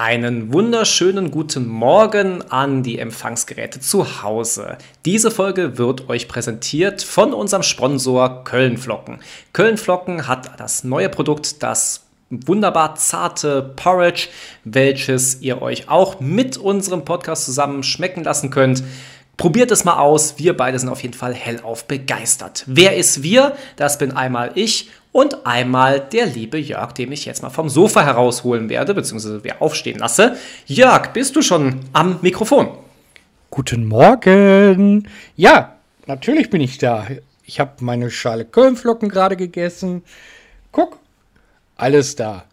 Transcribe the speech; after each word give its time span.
Einen 0.00 0.52
wunderschönen 0.52 1.32
guten 1.32 1.66
Morgen 1.66 2.48
an 2.52 2.84
die 2.84 3.00
Empfangsgeräte 3.00 3.80
zu 3.80 4.22
Hause. 4.22 4.78
Diese 5.04 5.32
Folge 5.32 5.76
wird 5.76 6.08
euch 6.08 6.28
präsentiert 6.28 7.02
von 7.02 7.34
unserem 7.34 7.64
Sponsor 7.64 8.44
Kölnflocken. 8.44 9.18
Kölnflocken 9.52 10.28
hat 10.28 10.60
das 10.60 10.84
neue 10.84 11.08
Produkt, 11.08 11.64
das 11.64 12.04
wunderbar 12.30 12.94
zarte 12.94 13.74
Porridge, 13.74 14.28
welches 14.62 15.40
ihr 15.40 15.60
euch 15.62 15.88
auch 15.88 16.20
mit 16.20 16.56
unserem 16.56 17.04
Podcast 17.04 17.46
zusammen 17.46 17.82
schmecken 17.82 18.22
lassen 18.22 18.50
könnt. 18.50 18.84
Probiert 19.36 19.72
es 19.72 19.84
mal 19.84 19.98
aus. 19.98 20.38
Wir 20.38 20.56
beide 20.56 20.78
sind 20.78 20.90
auf 20.90 21.02
jeden 21.02 21.14
Fall 21.14 21.34
hellauf 21.34 21.86
begeistert. 21.86 22.62
Wer 22.66 22.96
ist 22.96 23.24
wir? 23.24 23.56
Das 23.74 23.98
bin 23.98 24.12
einmal 24.12 24.52
ich 24.54 24.90
und 25.12 25.46
einmal 25.46 26.00
der 26.00 26.26
liebe 26.26 26.58
Jörg, 26.58 26.92
den 26.92 27.12
ich 27.12 27.24
jetzt 27.24 27.42
mal 27.42 27.50
vom 27.50 27.68
Sofa 27.68 28.04
herausholen 28.04 28.68
werde, 28.68 28.94
beziehungsweise 28.94 29.42
wer 29.42 29.62
aufstehen 29.62 29.98
lasse. 29.98 30.36
Jörg, 30.66 31.12
bist 31.12 31.34
du 31.36 31.42
schon 31.42 31.80
am 31.92 32.18
Mikrofon? 32.22 32.68
Guten 33.50 33.86
Morgen. 33.86 35.08
Ja, 35.36 35.76
natürlich 36.06 36.50
bin 36.50 36.60
ich 36.60 36.78
da. 36.78 37.06
Ich 37.44 37.60
habe 37.60 37.72
meine 37.80 38.10
Schale 38.10 38.44
Kölnflocken 38.44 39.08
gerade 39.08 39.36
gegessen. 39.36 40.04
Guck, 40.70 40.98
alles 41.76 42.14
da. 42.14 42.44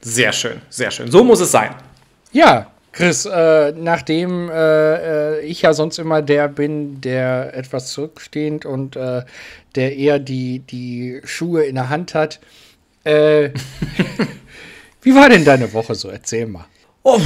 Sehr 0.00 0.32
schön, 0.32 0.60
sehr 0.68 0.90
schön. 0.90 1.10
So 1.10 1.24
muss 1.24 1.40
es 1.40 1.50
sein. 1.50 1.74
Ja, 2.32 2.70
Chris, 2.98 3.26
äh, 3.26 3.72
nachdem 3.76 4.50
äh, 4.50 5.36
äh, 5.36 5.40
ich 5.46 5.62
ja 5.62 5.72
sonst 5.72 6.00
immer 6.00 6.20
der 6.20 6.48
bin, 6.48 7.00
der 7.00 7.54
etwas 7.54 7.92
zurückstehend 7.92 8.66
und 8.66 8.96
äh, 8.96 9.22
der 9.76 9.96
eher 9.96 10.18
die, 10.18 10.58
die 10.58 11.20
Schuhe 11.22 11.62
in 11.62 11.76
der 11.76 11.90
Hand 11.90 12.14
hat, 12.14 12.40
äh, 13.04 13.50
wie 15.02 15.14
war 15.14 15.28
denn 15.28 15.44
deine 15.44 15.72
Woche 15.72 15.94
so? 15.94 16.08
Erzähl 16.08 16.46
mal. 16.46 16.66
Oh, 17.04 17.20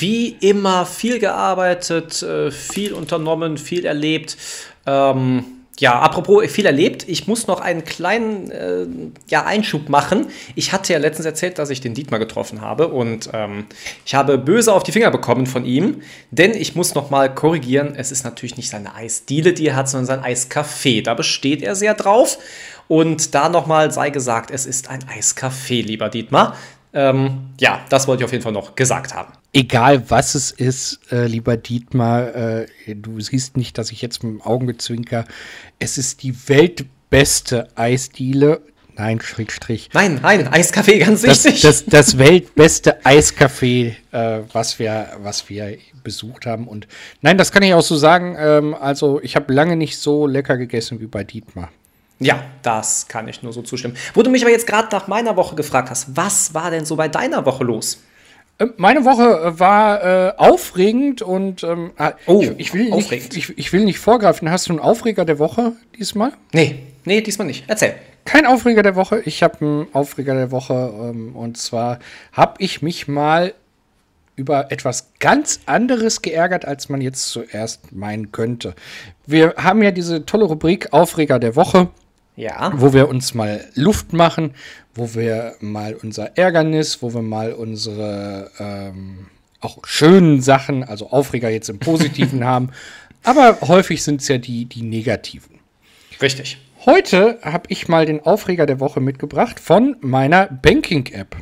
wie 0.00 0.30
immer 0.40 0.84
viel 0.84 1.20
gearbeitet, 1.20 2.20
äh, 2.24 2.50
viel 2.50 2.92
unternommen, 2.92 3.56
viel 3.56 3.84
erlebt. 3.86 4.36
Ähm, 4.84 5.59
ja, 5.80 5.98
apropos 5.98 6.44
viel 6.50 6.66
erlebt, 6.66 7.08
ich 7.08 7.26
muss 7.26 7.46
noch 7.46 7.60
einen 7.60 7.86
kleinen 7.86 8.50
äh, 8.50 8.86
ja, 9.28 9.46
Einschub 9.46 9.88
machen. 9.88 10.26
Ich 10.54 10.72
hatte 10.74 10.92
ja 10.92 10.98
letztens 10.98 11.24
erzählt, 11.24 11.58
dass 11.58 11.70
ich 11.70 11.80
den 11.80 11.94
Dietmar 11.94 12.20
getroffen 12.20 12.60
habe 12.60 12.88
und 12.88 13.30
ähm, 13.32 13.64
ich 14.04 14.14
habe 14.14 14.36
böse 14.36 14.74
auf 14.74 14.82
die 14.82 14.92
Finger 14.92 15.10
bekommen 15.10 15.46
von 15.46 15.64
ihm, 15.64 16.02
denn 16.30 16.52
ich 16.52 16.76
muss 16.76 16.94
noch 16.94 17.08
mal 17.08 17.34
korrigieren, 17.34 17.94
es 17.96 18.12
ist 18.12 18.24
natürlich 18.24 18.58
nicht 18.58 18.68
seine 18.68 18.94
Eisdiele, 18.94 19.54
die 19.54 19.68
er 19.68 19.76
hat, 19.76 19.88
sondern 19.88 20.22
sein 20.22 20.34
Eiscafé. 20.34 21.02
Da 21.02 21.14
besteht 21.14 21.62
er 21.62 21.74
sehr 21.74 21.94
drauf 21.94 22.36
und 22.86 23.34
da 23.34 23.48
noch 23.48 23.66
mal 23.66 23.90
sei 23.90 24.10
gesagt, 24.10 24.50
es 24.50 24.66
ist 24.66 24.90
ein 24.90 25.00
Eiscafé, 25.04 25.82
lieber 25.82 26.10
Dietmar. 26.10 26.56
Ähm, 26.92 27.52
ja, 27.58 27.80
das 27.88 28.06
wollte 28.06 28.22
ich 28.22 28.24
auf 28.26 28.32
jeden 28.32 28.44
Fall 28.44 28.52
noch 28.52 28.74
gesagt 28.74 29.14
haben. 29.14 29.32
Egal 29.52 30.08
was 30.10 30.36
es 30.36 30.52
ist, 30.52 31.00
äh, 31.10 31.26
lieber 31.26 31.56
Dietmar, 31.56 32.34
äh, 32.34 32.66
du 32.86 33.18
siehst 33.20 33.56
nicht, 33.56 33.78
dass 33.78 33.90
ich 33.90 34.00
jetzt 34.00 34.22
mit 34.22 34.34
dem 34.34 34.42
Augenzwinker, 34.42 35.24
es 35.80 35.98
ist 35.98 36.22
die 36.22 36.48
weltbeste 36.48 37.66
Eisdiele. 37.74 38.62
Nein, 38.96 39.20
Schrägstrich. 39.20 39.88
Nein, 39.92 40.20
nein, 40.22 40.46
Eiskaffee, 40.46 40.98
ganz 40.98 41.22
das, 41.22 41.44
wichtig. 41.44 41.62
Das, 41.62 41.84
das 41.84 42.18
weltbeste 42.18 43.04
Eiscafé, 43.04 43.94
äh, 44.12 44.40
was, 44.52 44.78
wir, 44.78 45.08
was 45.22 45.48
wir 45.48 45.78
besucht 46.04 46.46
haben. 46.46 46.68
Und 46.68 46.86
nein, 47.20 47.36
das 47.36 47.50
kann 47.50 47.64
ich 47.64 47.74
auch 47.74 47.82
so 47.82 47.96
sagen. 47.96 48.36
Ähm, 48.38 48.74
also, 48.74 49.20
ich 49.20 49.34
habe 49.34 49.52
lange 49.52 49.74
nicht 49.74 49.98
so 49.98 50.28
lecker 50.28 50.58
gegessen 50.58 51.00
wie 51.00 51.06
bei 51.06 51.24
Dietmar. 51.24 51.70
Ja, 52.20 52.44
das 52.62 53.08
kann 53.08 53.26
ich 53.26 53.42
nur 53.42 53.52
so 53.52 53.62
zustimmen. 53.62 53.96
Wo 54.14 54.22
du 54.22 54.30
mich 54.30 54.42
aber 54.42 54.52
jetzt 54.52 54.66
gerade 54.66 54.88
nach 54.92 55.08
meiner 55.08 55.36
Woche 55.36 55.56
gefragt 55.56 55.90
hast, 55.90 56.14
was 56.14 56.52
war 56.54 56.70
denn 56.70 56.84
so 56.84 56.94
bei 56.94 57.08
deiner 57.08 57.46
Woche 57.46 57.64
los? 57.64 58.02
Ähm, 58.60 58.74
meine 58.76 59.04
Woche 59.04 59.22
äh, 59.22 59.58
war 59.58 60.04
äh, 60.04 60.32
aufregend 60.36 61.22
und 61.22 61.64
ähm, 61.64 61.92
ah, 61.96 62.12
oh, 62.26 62.42
ich, 62.42 62.52
ich, 62.58 62.74
will 62.74 62.90
nicht, 62.90 63.36
ich, 63.36 63.58
ich, 63.58 63.72
will 63.72 63.84
nicht 63.84 63.98
vorgreifen. 63.98 64.50
Hast 64.50 64.68
du 64.68 64.72
einen 64.72 64.80
Aufreger 64.80 65.24
der 65.24 65.38
Woche 65.38 65.72
diesmal? 65.98 66.32
Nee, 66.52 66.80
nee, 67.04 67.22
diesmal 67.22 67.46
nicht. 67.46 67.64
Erzähl. 67.66 67.94
Kein 68.26 68.44
Aufreger 68.44 68.82
der 68.82 68.96
Woche. 68.96 69.22
Ich 69.24 69.42
habe 69.42 69.60
einen 69.60 69.86
Aufreger 69.94 70.34
der 70.34 70.50
Woche 70.50 70.74
ähm, 70.74 71.34
und 71.34 71.56
zwar 71.56 71.98
habe 72.32 72.54
ich 72.58 72.82
mich 72.82 73.08
mal 73.08 73.54
über 74.36 74.70
etwas 74.70 75.12
ganz 75.18 75.60
anderes 75.66 76.22
geärgert, 76.22 76.64
als 76.64 76.88
man 76.88 77.00
jetzt 77.00 77.28
zuerst 77.30 77.92
meinen 77.92 78.32
könnte. 78.32 78.74
Wir 79.26 79.54
haben 79.56 79.82
ja 79.82 79.90
diese 79.90 80.24
tolle 80.24 80.44
Rubrik 80.44 80.92
Aufreger 80.92 81.38
der 81.38 81.56
Woche. 81.56 81.88
Ja. 82.36 82.72
Wo 82.74 82.92
wir 82.92 83.08
uns 83.08 83.34
mal 83.34 83.68
Luft 83.74 84.12
machen, 84.12 84.54
wo 84.94 85.14
wir 85.14 85.56
mal 85.60 85.94
unser 85.94 86.36
Ärgernis, 86.38 87.02
wo 87.02 87.12
wir 87.12 87.22
mal 87.22 87.52
unsere 87.52 88.50
ähm, 88.58 89.26
auch 89.60 89.78
schönen 89.84 90.40
Sachen, 90.40 90.84
also 90.84 91.10
Aufreger 91.10 91.50
jetzt 91.50 91.68
im 91.68 91.78
Positiven 91.78 92.44
haben. 92.44 92.70
Aber 93.22 93.60
häufig 93.62 94.02
sind 94.02 94.22
es 94.22 94.28
ja 94.28 94.38
die, 94.38 94.64
die 94.64 94.82
negativen. 94.82 95.58
Richtig. 96.22 96.58
Heute 96.86 97.38
habe 97.42 97.64
ich 97.68 97.88
mal 97.88 98.06
den 98.06 98.20
Aufreger 98.20 98.64
der 98.64 98.80
Woche 98.80 99.00
mitgebracht 99.00 99.60
von 99.60 99.96
meiner 100.00 100.46
Banking-App. 100.46 101.36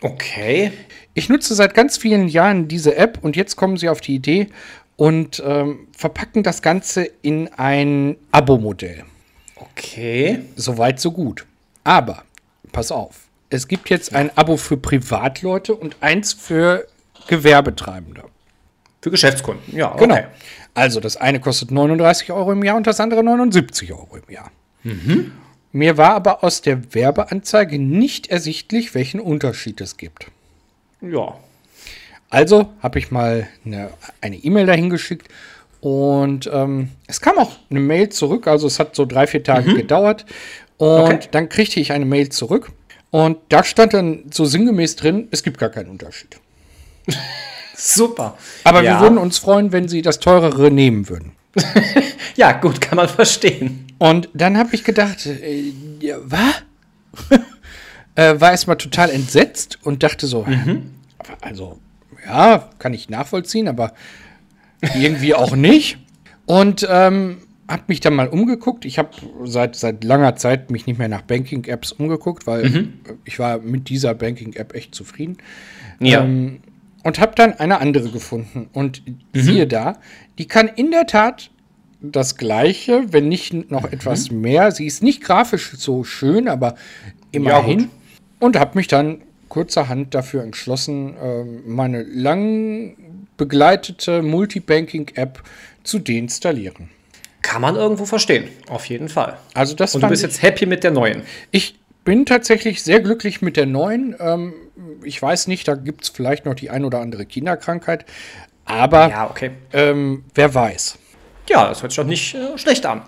Okay. 0.00 0.70
Ich 1.14 1.28
nutze 1.28 1.54
seit 1.54 1.74
ganz 1.74 1.96
vielen 1.96 2.28
Jahren 2.28 2.68
diese 2.68 2.96
App 2.96 3.18
und 3.22 3.34
jetzt 3.34 3.56
kommen 3.56 3.76
sie 3.76 3.88
auf 3.88 4.00
die 4.00 4.14
Idee 4.14 4.48
und 4.94 5.42
ähm, 5.44 5.88
verpacken 5.96 6.42
das 6.42 6.62
Ganze 6.62 7.10
in 7.22 7.48
ein 7.54 8.16
Abo-Modell. 8.30 9.04
Okay. 9.56 10.40
Soweit, 10.54 11.00
so 11.00 11.10
gut. 11.10 11.46
Aber, 11.84 12.22
pass 12.72 12.92
auf, 12.92 13.26
es 13.50 13.68
gibt 13.68 13.90
jetzt 13.90 14.14
ein 14.14 14.30
Abo 14.36 14.56
für 14.56 14.76
Privatleute 14.76 15.74
und 15.74 15.96
eins 16.00 16.32
für 16.32 16.86
Gewerbetreibende. 17.26 18.24
Für 19.00 19.10
Geschäftskunden, 19.10 19.76
ja. 19.76 19.94
Genau. 19.96 20.14
Okay. 20.14 20.26
Also, 20.74 21.00
das 21.00 21.16
eine 21.16 21.40
kostet 21.40 21.70
39 21.70 22.32
Euro 22.32 22.52
im 22.52 22.62
Jahr 22.62 22.76
und 22.76 22.86
das 22.86 23.00
andere 23.00 23.22
79 23.24 23.92
Euro 23.92 24.16
im 24.16 24.32
Jahr. 24.32 24.50
Mhm. 24.82 25.32
Mir 25.72 25.96
war 25.96 26.14
aber 26.14 26.44
aus 26.44 26.62
der 26.62 26.94
Werbeanzeige 26.94 27.78
nicht 27.78 28.28
ersichtlich, 28.28 28.94
welchen 28.94 29.20
Unterschied 29.20 29.80
es 29.80 29.96
gibt. 29.96 30.26
Ja. 31.00 31.36
Also 32.30 32.72
habe 32.82 32.98
ich 32.98 33.10
mal 33.10 33.48
eine 33.64 34.36
E-Mail 34.36 34.64
e 34.64 34.66
dahin 34.66 34.90
geschickt 34.90 35.28
und 35.80 36.50
ähm, 36.52 36.90
es 37.06 37.20
kam 37.20 37.38
auch 37.38 37.52
eine 37.70 37.80
Mail 37.80 38.08
zurück, 38.08 38.46
also 38.46 38.66
es 38.66 38.78
hat 38.78 38.96
so 38.96 39.04
drei, 39.04 39.26
vier 39.26 39.42
Tage 39.42 39.70
mhm. 39.70 39.76
gedauert. 39.76 40.24
Und 40.78 40.88
okay. 40.88 41.28
dann 41.30 41.48
kriegte 41.48 41.80
ich 41.80 41.92
eine 41.92 42.04
Mail 42.04 42.28
zurück. 42.28 42.70
Und 43.10 43.38
da 43.48 43.64
stand 43.64 43.94
dann 43.94 44.24
so 44.32 44.44
sinngemäß 44.44 44.96
drin, 44.96 45.28
es 45.30 45.42
gibt 45.42 45.58
gar 45.58 45.70
keinen 45.70 45.90
Unterschied. 45.90 46.38
Super. 47.76 48.36
Aber 48.64 48.82
ja. 48.82 48.94
wir 48.94 49.00
würden 49.00 49.18
uns 49.18 49.38
freuen, 49.38 49.72
wenn 49.72 49.88
Sie 49.88 50.02
das 50.02 50.18
teurere 50.18 50.70
nehmen 50.70 51.08
würden. 51.08 51.32
ja, 52.36 52.52
gut, 52.52 52.80
kann 52.80 52.96
man 52.96 53.08
verstehen. 53.08 53.86
Und 53.98 54.28
dann 54.34 54.58
habe 54.58 54.74
ich 54.74 54.84
gedacht, 54.84 55.26
äh, 55.26 55.72
ja, 56.00 56.16
was? 56.22 56.62
äh, 58.14 58.40
war 58.40 58.50
erstmal 58.50 58.76
total 58.76 59.10
entsetzt 59.10 59.78
und 59.82 60.02
dachte 60.02 60.26
so, 60.26 60.44
mhm. 60.44 60.90
also, 61.40 61.78
ja, 62.26 62.70
kann 62.78 62.92
ich 62.92 63.08
nachvollziehen, 63.08 63.68
aber 63.68 63.92
irgendwie 64.94 65.34
auch 65.34 65.56
nicht. 65.56 65.98
Und 66.46 66.86
ähm, 66.88 67.38
habe 67.68 67.82
mich 67.88 68.00
dann 68.00 68.14
mal 68.14 68.28
umgeguckt. 68.28 68.84
Ich 68.84 68.98
habe 68.98 69.10
seit, 69.44 69.76
seit 69.76 70.04
langer 70.04 70.36
Zeit 70.36 70.70
mich 70.70 70.86
nicht 70.86 70.98
mehr 70.98 71.08
nach 71.08 71.22
Banking-Apps 71.22 71.92
umgeguckt, 71.92 72.46
weil 72.46 72.68
mhm. 72.68 72.92
ich 73.24 73.38
war 73.38 73.58
mit 73.58 73.88
dieser 73.88 74.14
Banking-App 74.14 74.74
echt 74.74 74.94
zufrieden. 74.94 75.38
Ja. 75.98 76.22
Ähm, 76.22 76.60
und 77.02 77.20
habe 77.20 77.32
dann 77.36 77.54
eine 77.54 77.80
andere 77.80 78.10
gefunden. 78.10 78.68
Und 78.72 79.02
mhm. 79.06 79.40
siehe 79.40 79.66
da, 79.66 79.98
die 80.38 80.46
kann 80.46 80.68
in 80.68 80.90
der 80.90 81.06
Tat 81.06 81.50
das 82.00 82.36
Gleiche, 82.36 83.06
wenn 83.10 83.28
nicht 83.28 83.70
noch 83.70 83.82
mhm. 83.82 83.92
etwas 83.92 84.30
mehr. 84.30 84.70
Sie 84.70 84.86
ist 84.86 85.02
nicht 85.02 85.22
grafisch 85.22 85.72
so 85.76 86.04
schön, 86.04 86.48
aber 86.48 86.76
immerhin. 87.32 87.80
Ja, 87.80 87.88
und 88.38 88.58
habe 88.58 88.76
mich 88.76 88.86
dann 88.86 89.22
kurzerhand 89.48 90.14
dafür 90.14 90.42
entschlossen, 90.42 91.16
äh, 91.16 91.44
meine 91.66 92.02
lang 92.02 92.96
begleitete 93.36 94.22
Multibanking-App 94.22 95.42
zu 95.84 95.98
deinstallieren. 95.98 96.90
Kann 97.42 97.62
man 97.62 97.76
irgendwo 97.76 98.06
verstehen, 98.06 98.48
auf 98.68 98.86
jeden 98.86 99.08
Fall. 99.08 99.36
Also 99.54 99.76
das 99.76 99.94
Und 99.94 100.02
du 100.02 100.08
bist 100.08 100.22
jetzt 100.22 100.42
happy 100.42 100.66
mit 100.66 100.82
der 100.82 100.90
neuen. 100.90 101.22
Ich 101.52 101.78
bin 102.04 102.26
tatsächlich 102.26 102.82
sehr 102.82 103.00
glücklich 103.00 103.42
mit 103.42 103.56
der 103.56 103.66
neuen. 103.66 104.16
Ähm, 104.18 104.54
ich 105.04 105.20
weiß 105.20 105.46
nicht, 105.46 105.68
da 105.68 105.74
gibt 105.74 106.04
es 106.04 106.08
vielleicht 106.08 106.46
noch 106.46 106.54
die 106.54 106.70
ein 106.70 106.84
oder 106.84 107.00
andere 107.00 107.26
Kinderkrankheit. 107.26 108.04
Aber 108.64 109.08
ja, 109.10 109.30
okay. 109.30 109.50
ähm, 109.72 110.24
wer 110.34 110.54
weiß. 110.54 110.98
Ja, 111.48 111.68
das 111.68 111.82
hört 111.82 111.92
sich 111.92 111.96
doch 111.96 112.06
nicht 112.06 112.34
äh, 112.34 112.58
schlecht 112.58 112.84
an. 112.86 113.02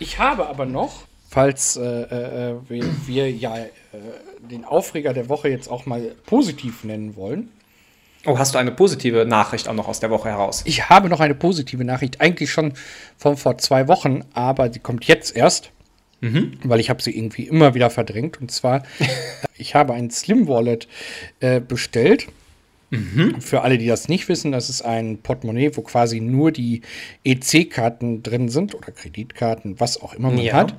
Ich 0.00 0.18
habe 0.18 0.48
aber 0.48 0.66
noch, 0.66 1.04
falls 1.28 1.76
äh, 1.76 1.82
äh, 1.82 2.54
wir, 2.68 2.84
wir, 3.06 3.30
ja 3.30 3.56
äh, 3.56 3.68
den 4.50 4.64
Aufreger 4.64 5.12
der 5.12 5.28
Woche 5.28 5.48
jetzt 5.48 5.68
auch 5.68 5.86
mal 5.86 6.14
positiv 6.26 6.84
nennen 6.84 7.16
wollen, 7.16 7.50
Oh, 8.26 8.38
hast 8.38 8.54
du 8.54 8.58
eine 8.58 8.70
positive 8.70 9.26
Nachricht 9.26 9.68
auch 9.68 9.74
noch 9.74 9.88
aus 9.88 10.00
der 10.00 10.10
Woche 10.10 10.30
heraus? 10.30 10.62
Ich 10.64 10.88
habe 10.88 11.10
noch 11.10 11.20
eine 11.20 11.34
positive 11.34 11.84
Nachricht, 11.84 12.20
eigentlich 12.20 12.50
schon 12.50 12.72
von 13.18 13.36
vor 13.36 13.58
zwei 13.58 13.86
Wochen, 13.86 14.24
aber 14.32 14.68
die 14.68 14.78
kommt 14.78 15.04
jetzt 15.04 15.36
erst. 15.36 15.70
Mhm. 16.20 16.52
Weil 16.64 16.80
ich 16.80 16.88
habe 16.88 17.02
sie 17.02 17.16
irgendwie 17.16 17.42
immer 17.42 17.74
wieder 17.74 17.90
verdrängt. 17.90 18.40
Und 18.40 18.50
zwar, 18.50 18.82
ich 19.58 19.74
habe 19.74 19.92
ein 19.92 20.10
Slim 20.10 20.48
Wallet 20.48 20.88
äh, 21.40 21.60
bestellt. 21.60 22.28
Mhm. 22.88 23.40
Für 23.40 23.62
alle, 23.62 23.76
die 23.76 23.86
das 23.86 24.08
nicht 24.08 24.28
wissen, 24.28 24.52
das 24.52 24.70
ist 24.70 24.82
ein 24.82 25.18
Portemonnaie, 25.18 25.72
wo 25.74 25.82
quasi 25.82 26.20
nur 26.20 26.50
die 26.50 26.80
EC-Karten 27.24 28.22
drin 28.22 28.48
sind 28.48 28.74
oder 28.74 28.92
Kreditkarten, 28.92 29.80
was 29.80 30.00
auch 30.00 30.14
immer 30.14 30.30
man 30.30 30.38
ja. 30.38 30.54
hat. 30.54 30.74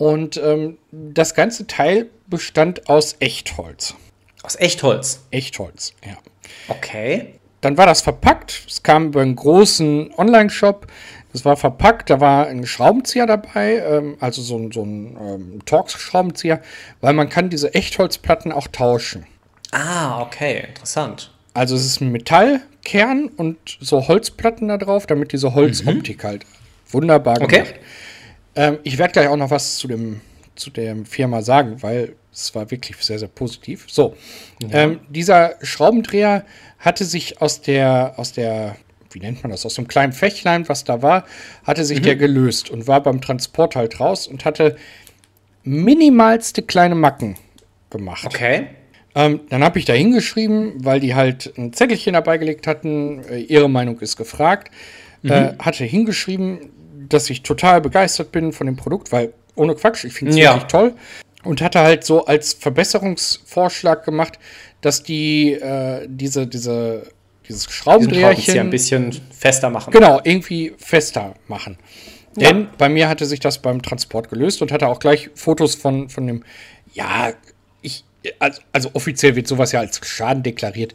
Und 0.00 0.38
ähm, 0.38 0.78
das 0.92 1.34
ganze 1.34 1.66
Teil 1.66 2.08
bestand 2.26 2.88
aus 2.88 3.16
Echtholz. 3.20 3.94
Aus 4.42 4.58
Echtholz? 4.58 5.26
Echtholz, 5.30 5.92
ja. 6.02 6.16
Okay. 6.68 7.34
Dann 7.60 7.76
war 7.76 7.84
das 7.84 8.00
verpackt. 8.00 8.64
Es 8.66 8.82
kam 8.82 9.08
über 9.08 9.20
einen 9.20 9.36
großen 9.36 10.10
Online-Shop. 10.16 10.86
Es 11.34 11.44
war 11.44 11.58
verpackt, 11.58 12.08
da 12.08 12.18
war 12.18 12.46
ein 12.46 12.64
Schraubenzieher 12.64 13.26
dabei, 13.26 13.76
ähm, 13.76 14.16
also 14.20 14.40
so 14.40 14.56
ein, 14.56 14.72
so 14.72 14.82
ein 14.82 15.18
ähm, 15.20 15.64
Torx-Schraubenzieher, 15.66 16.62
weil 17.02 17.12
man 17.12 17.28
kann 17.28 17.50
diese 17.50 17.74
Echtholzplatten 17.74 18.52
auch 18.52 18.68
tauschen. 18.68 19.26
Ah, 19.70 20.22
okay, 20.22 20.64
interessant. 20.66 21.30
Also 21.52 21.76
es 21.76 21.84
ist 21.84 22.00
ein 22.00 22.10
Metallkern 22.10 23.26
und 23.36 23.58
so 23.80 24.08
Holzplatten 24.08 24.68
da 24.68 24.78
drauf, 24.78 25.06
damit 25.06 25.32
diese 25.34 25.52
Holzoptik 25.54 26.24
mhm. 26.24 26.26
halt 26.26 26.46
wunderbar 26.90 27.34
gemacht. 27.34 27.52
Okay. 27.52 27.74
Ähm, 28.60 28.78
ich 28.82 28.98
werde 28.98 29.12
gleich 29.12 29.28
auch 29.28 29.36
noch 29.36 29.50
was 29.50 29.76
zu 29.78 29.88
dem 29.88 30.20
zu 30.54 30.70
der 30.70 30.94
Firma 31.06 31.40
sagen, 31.40 31.82
weil 31.82 32.14
es 32.30 32.54
war 32.54 32.70
wirklich 32.70 32.96
sehr, 32.98 33.18
sehr 33.18 33.28
positiv. 33.28 33.86
So, 33.88 34.14
ja. 34.62 34.82
ähm, 34.82 35.00
dieser 35.08 35.54
Schraubendreher 35.62 36.44
hatte 36.78 37.04
sich 37.04 37.40
aus 37.40 37.62
der, 37.62 38.14
aus 38.16 38.32
der, 38.32 38.76
wie 39.10 39.20
nennt 39.20 39.42
man 39.42 39.52
das, 39.52 39.64
aus 39.64 39.78
einem 39.78 39.88
kleinen 39.88 40.12
Fächlein, 40.12 40.68
was 40.68 40.84
da 40.84 41.00
war, 41.00 41.24
hatte 41.64 41.84
sich 41.84 42.00
mhm. 42.00 42.04
der 42.04 42.16
gelöst 42.16 42.70
und 42.70 42.86
war 42.86 43.02
beim 43.02 43.22
Transport 43.22 43.74
halt 43.74 43.98
raus 44.00 44.26
und 44.26 44.44
hatte 44.44 44.76
minimalste 45.64 46.62
kleine 46.62 46.94
Macken 46.94 47.36
gemacht. 47.88 48.26
Okay. 48.26 48.66
Ähm, 49.14 49.40
dann 49.48 49.64
habe 49.64 49.78
ich 49.78 49.86
da 49.86 49.94
hingeschrieben, 49.94 50.84
weil 50.84 51.00
die 51.00 51.14
halt 51.14 51.52
ein 51.56 51.72
Zettelchen 51.72 52.12
dabei 52.12 52.36
gelegt 52.36 52.66
hatten, 52.66 53.24
äh, 53.24 53.38
ihre 53.38 53.70
Meinung 53.70 53.98
ist 54.00 54.16
gefragt. 54.16 54.70
Mhm. 55.22 55.30
Äh, 55.30 55.52
hatte 55.58 55.84
hingeschrieben, 55.84 56.70
dass 57.12 57.30
ich 57.30 57.42
total 57.42 57.80
begeistert 57.80 58.32
bin 58.32 58.52
von 58.52 58.66
dem 58.66 58.76
Produkt, 58.76 59.12
weil 59.12 59.32
ohne 59.54 59.74
Quatsch, 59.74 60.04
ich 60.04 60.14
finde 60.14 60.32
es 60.32 60.38
ja. 60.38 60.54
wirklich 60.54 60.70
toll. 60.70 60.94
Und 61.42 61.62
hatte 61.62 61.80
halt 61.80 62.04
so 62.04 62.26
als 62.26 62.52
Verbesserungsvorschlag 62.52 64.04
gemacht, 64.04 64.38
dass 64.82 65.02
die 65.02 65.52
äh, 65.52 66.06
diese, 66.06 66.46
diese, 66.46 67.06
dieses 67.48 67.64
Schraubendreherchen 67.64 68.58
ein 68.58 68.70
bisschen 68.70 69.18
fester 69.30 69.70
machen. 69.70 69.90
Genau, 69.90 70.20
irgendwie 70.22 70.74
fester 70.76 71.34
machen. 71.48 71.78
Ja. 72.36 72.48
Denn 72.48 72.68
bei 72.78 72.88
mir 72.88 73.08
hatte 73.08 73.26
sich 73.26 73.40
das 73.40 73.58
beim 73.58 73.82
Transport 73.82 74.28
gelöst 74.28 74.62
und 74.62 74.70
hatte 74.70 74.86
auch 74.86 75.00
gleich 75.00 75.30
Fotos 75.34 75.74
von, 75.74 76.08
von 76.10 76.26
dem, 76.26 76.44
ja, 76.92 77.32
ich, 77.82 78.04
also, 78.38 78.60
also 78.72 78.90
offiziell 78.92 79.34
wird 79.34 79.48
sowas 79.48 79.72
ja 79.72 79.80
als 79.80 80.00
Schaden 80.06 80.42
deklariert. 80.42 80.94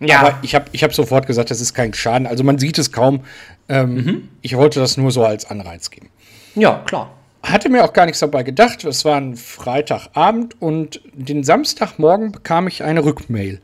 Ja. 0.00 0.20
Aber 0.20 0.38
ich 0.42 0.54
habe 0.54 0.66
ich 0.72 0.82
hab 0.82 0.94
sofort 0.94 1.26
gesagt, 1.26 1.50
das 1.50 1.60
ist 1.60 1.74
kein 1.74 1.94
Schaden. 1.94 2.26
Also 2.26 2.44
man 2.44 2.58
sieht 2.58 2.78
es 2.78 2.92
kaum. 2.92 3.20
Ähm, 3.68 3.94
mhm. 3.94 4.28
Ich 4.42 4.56
wollte 4.56 4.80
das 4.80 4.96
nur 4.96 5.10
so 5.10 5.24
als 5.24 5.50
Anreiz 5.50 5.90
geben. 5.90 6.10
Ja, 6.54 6.82
klar. 6.86 7.10
Hatte 7.42 7.68
mir 7.68 7.84
auch 7.84 7.92
gar 7.92 8.06
nichts 8.06 8.20
dabei 8.20 8.42
gedacht. 8.42 8.84
Es 8.84 9.04
war 9.04 9.16
ein 9.16 9.36
Freitagabend 9.36 10.60
und 10.60 11.00
den 11.12 11.44
Samstagmorgen 11.44 12.32
bekam 12.32 12.68
ich 12.68 12.82
eine 12.82 13.04
Rückmail, 13.04 13.60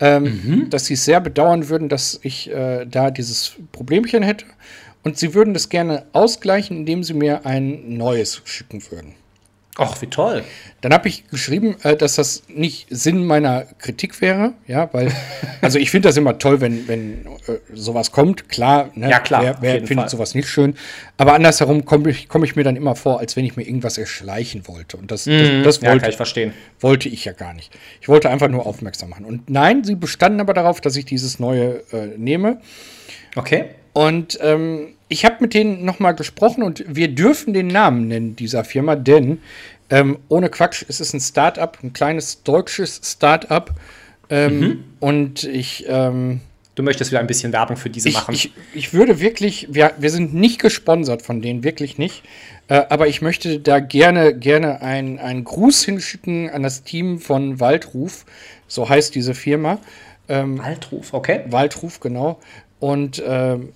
ähm, 0.00 0.22
mhm. 0.22 0.70
dass 0.70 0.86
sie 0.86 0.94
es 0.94 1.04
sehr 1.04 1.20
bedauern 1.20 1.68
würden, 1.68 1.88
dass 1.88 2.20
ich 2.22 2.50
äh, 2.50 2.84
da 2.84 3.10
dieses 3.10 3.56
Problemchen 3.72 4.22
hätte. 4.22 4.44
Und 5.04 5.18
sie 5.18 5.34
würden 5.34 5.54
das 5.54 5.68
gerne 5.68 6.06
ausgleichen, 6.12 6.78
indem 6.78 7.02
sie 7.02 7.14
mir 7.14 7.46
ein 7.46 7.96
neues 7.96 8.42
schicken 8.44 8.82
würden. 8.90 9.14
Ach, 9.76 10.00
wie 10.00 10.06
toll. 10.06 10.44
Dann 10.82 10.92
habe 10.92 11.08
ich 11.08 11.26
geschrieben, 11.28 11.76
äh, 11.82 11.96
dass 11.96 12.14
das 12.14 12.44
nicht 12.48 12.86
Sinn 12.90 13.26
meiner 13.26 13.66
Kritik 13.78 14.20
wäre, 14.20 14.52
ja, 14.68 14.88
weil, 14.92 15.10
also 15.62 15.80
ich 15.80 15.90
finde 15.90 16.08
das 16.08 16.16
immer 16.16 16.38
toll, 16.38 16.60
wenn, 16.60 16.86
wenn 16.86 17.26
äh, 17.26 17.58
sowas 17.72 18.12
kommt. 18.12 18.48
Klar, 18.48 18.90
ne, 18.94 19.10
ja, 19.10 19.18
klar. 19.18 19.42
Wer, 19.42 19.56
wer 19.60 19.74
findet 19.78 19.96
Fall. 19.96 20.08
sowas 20.10 20.36
nicht 20.36 20.48
schön? 20.48 20.76
Aber 21.16 21.34
andersherum 21.34 21.84
komme 21.84 22.10
ich, 22.10 22.28
komm 22.28 22.44
ich 22.44 22.54
mir 22.54 22.62
dann 22.62 22.76
immer 22.76 22.94
vor, 22.94 23.18
als 23.18 23.34
wenn 23.34 23.44
ich 23.44 23.56
mir 23.56 23.64
irgendwas 23.64 23.98
erschleichen 23.98 24.68
wollte. 24.68 24.96
Und 24.96 25.10
das, 25.10 25.26
mhm. 25.26 25.64
das, 25.64 25.80
das 25.80 25.88
wollte, 25.88 26.04
ja, 26.04 26.10
ich 26.10 26.16
verstehen. 26.16 26.52
wollte 26.78 27.08
ich 27.08 27.24
ja 27.24 27.32
gar 27.32 27.52
nicht. 27.52 27.76
Ich 28.00 28.08
wollte 28.08 28.30
einfach 28.30 28.48
nur 28.48 28.66
aufmerksam 28.66 29.10
machen. 29.10 29.24
Und 29.24 29.50
nein, 29.50 29.82
sie 29.82 29.96
bestanden 29.96 30.40
aber 30.40 30.54
darauf, 30.54 30.80
dass 30.80 30.94
ich 30.94 31.04
dieses 31.04 31.40
neue 31.40 31.82
äh, 31.92 32.16
nehme. 32.16 32.60
Okay. 33.34 33.64
Und 33.92 34.38
ähm, 34.40 34.94
ich 35.08 35.24
habe 35.24 35.36
mit 35.40 35.54
denen 35.54 35.84
nochmal 35.84 36.14
gesprochen 36.14 36.62
und 36.62 36.84
wir 36.88 37.08
dürfen 37.08 37.54
den 37.54 37.68
Namen 37.68 38.08
nennen 38.08 38.36
dieser 38.36 38.64
Firma, 38.64 38.96
denn 38.96 39.40
ähm, 39.90 40.18
ohne 40.28 40.48
Quatsch, 40.48 40.84
es 40.88 41.00
ist 41.00 41.14
ein 41.14 41.20
Start-up, 41.20 41.78
ein 41.82 41.92
kleines 41.92 42.42
deutsches 42.42 43.00
Start-up. 43.04 43.74
Ähm, 44.30 44.60
mhm. 44.60 44.84
Und 45.00 45.44
ich. 45.44 45.84
Ähm, 45.88 46.40
du 46.74 46.82
möchtest 46.82 47.10
wieder 47.10 47.20
ein 47.20 47.26
bisschen 47.26 47.52
Werbung 47.52 47.76
für 47.76 47.90
diese 47.90 48.08
ich, 48.08 48.14
machen. 48.14 48.34
Ich, 48.34 48.52
ich 48.72 48.92
würde 48.94 49.20
wirklich, 49.20 49.68
wir, 49.70 49.92
wir 49.98 50.10
sind 50.10 50.34
nicht 50.34 50.60
gesponsert 50.60 51.22
von 51.22 51.42
denen, 51.42 51.62
wirklich 51.62 51.98
nicht. 51.98 52.22
Äh, 52.68 52.82
aber 52.88 53.06
ich 53.06 53.20
möchte 53.20 53.60
da 53.60 53.78
gerne, 53.78 54.34
gerne 54.34 54.80
einen 54.80 55.44
Gruß 55.44 55.84
hinschicken 55.84 56.50
an 56.50 56.62
das 56.62 56.82
Team 56.82 57.20
von 57.20 57.60
Waldruf. 57.60 58.24
So 58.66 58.88
heißt 58.88 59.14
diese 59.14 59.34
Firma. 59.34 59.78
Ähm, 60.28 60.58
Waldruf, 60.58 61.12
okay. 61.12 61.42
Waldruf, 61.46 62.00
genau. 62.00 62.40
Und 62.80 63.22
ähm, 63.24 63.72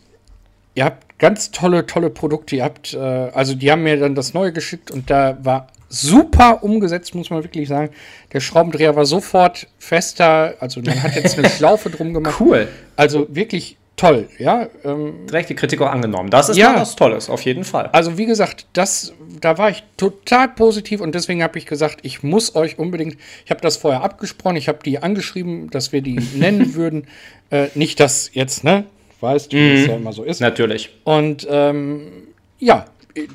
ihr 0.75 0.86
habt 0.86 1.07
ganz 1.19 1.50
tolle, 1.50 1.87
tolle 1.87 2.11
Produkte. 2.11 2.56
Ihr 2.56 2.65
habt, 2.65 2.94
äh, 2.94 2.99
also 2.99 3.55
die 3.55 3.70
haben 3.70 3.82
mir 3.82 3.99
dann 3.99 4.15
das 4.15 4.35
Neue 4.35 4.53
geschickt 4.53 4.91
und 4.91 5.11
da 5.11 5.38
war 5.43 5.69
super 5.88 6.62
umgesetzt, 6.62 7.15
muss 7.15 7.31
man 7.31 7.43
wirklich 7.43 7.69
sagen. 7.69 7.91
Der 8.32 8.41
Schraubendreher 8.41 8.94
war 8.94 9.06
sofort 9.06 9.67
fester, 9.79 10.55
also 10.61 10.81
man 10.82 11.03
hat 11.03 11.15
jetzt 11.15 11.38
eine 11.38 11.49
Schlaufe 11.50 11.91
drum 11.91 12.12
gemacht. 12.12 12.37
Cool. 12.41 12.69
Also 12.97 13.26
wirklich 13.31 13.79
toll, 13.97 14.29
ja. 14.38 14.69
Ähm, 14.85 15.26
Direkt 15.26 15.50
die 15.50 15.55
Kritik 15.55 15.81
auch 15.81 15.91
angenommen. 15.91 16.31
Das 16.31 16.49
ist 16.49 16.56
ja 16.56 16.75
was 16.76 16.94
Tolles, 16.97 17.29
auf 17.29 17.43
jeden 17.43 17.64
Fall. 17.64 17.88
Also 17.93 18.17
wie 18.17 18.26
gesagt, 18.26 18.67
das, 18.73 19.12
da 19.41 19.59
war 19.59 19.71
ich 19.71 19.82
total 19.97 20.49
positiv 20.49 21.00
und 21.00 21.14
deswegen 21.14 21.43
habe 21.43 21.59
ich 21.59 21.67
gesagt, 21.67 22.00
ich 22.03 22.23
muss 22.23 22.55
euch 22.55 22.79
unbedingt, 22.79 23.17
ich 23.44 23.50
habe 23.50 23.61
das 23.61 23.76
vorher 23.76 24.03
abgesprochen, 24.03 24.56
ich 24.56 24.69
habe 24.69 24.79
die 24.85 25.03
angeschrieben, 25.03 25.71
dass 25.71 25.93
wir 25.93 26.03
die 26.03 26.21
nennen 26.37 26.75
würden. 26.75 27.06
Äh, 27.50 27.69
nicht, 27.75 27.99
dass 27.99 28.31
jetzt, 28.35 28.62
ne, 28.62 28.85
weißt 29.20 29.53
du, 29.53 29.56
wie 29.56 29.75
es 29.75 29.82
mhm. 29.82 29.91
ja 29.91 29.97
immer 29.97 30.12
so 30.12 30.25
ist. 30.25 30.41
Natürlich. 30.41 30.91
Und 31.05 31.47
ähm, 31.50 32.29
ja, 32.59 32.87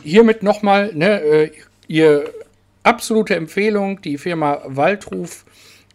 hiermit 0.04 0.44
nochmal, 0.44 0.94
ne, 0.94 1.22
äh, 1.22 1.52
ihr 1.88 2.26
absolute 2.84 3.36
Empfehlung, 3.36 4.02
die 4.02 4.18
Firma 4.18 4.62
Waldruf 4.66 5.46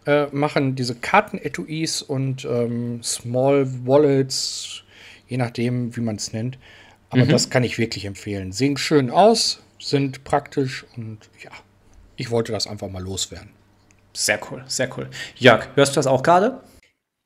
äh, 0.07 0.27
machen 0.33 0.75
diese 0.75 0.95
Kartenetuis 0.95 2.03
und 2.03 2.45
ähm, 2.45 3.03
Small 3.03 3.69
Wallets, 3.85 4.83
je 5.29 5.37
nachdem, 5.37 5.95
wie 5.97 6.01
man 6.01 6.17
es 6.17 6.33
nennt. 6.33 6.59
Aber 7.11 7.25
mhm. 7.25 7.29
das 7.29 7.51
kann 7.51 7.65
ich 7.65 7.79
wirklich 7.79 8.05
empfehlen. 8.05 8.53
Sehen 8.53 8.77
schön 8.77 9.11
aus, 9.11 9.61
sind 9.79 10.25
praktisch 10.25 10.85
und 10.97 11.19
ja, 11.43 11.51
ich 12.17 12.31
wollte 12.31 12.53
das 12.53 12.67
einfach 12.67 12.89
mal 12.89 13.03
loswerden. 13.03 13.51
Sehr 14.13 14.41
cool, 14.51 14.65
sehr 14.67 14.89
cool. 14.97 15.09
Jörg, 15.37 15.69
hörst 15.75 15.93
du 15.93 15.99
das 15.99 16.07
auch 16.07 16.23
gerade? 16.23 16.61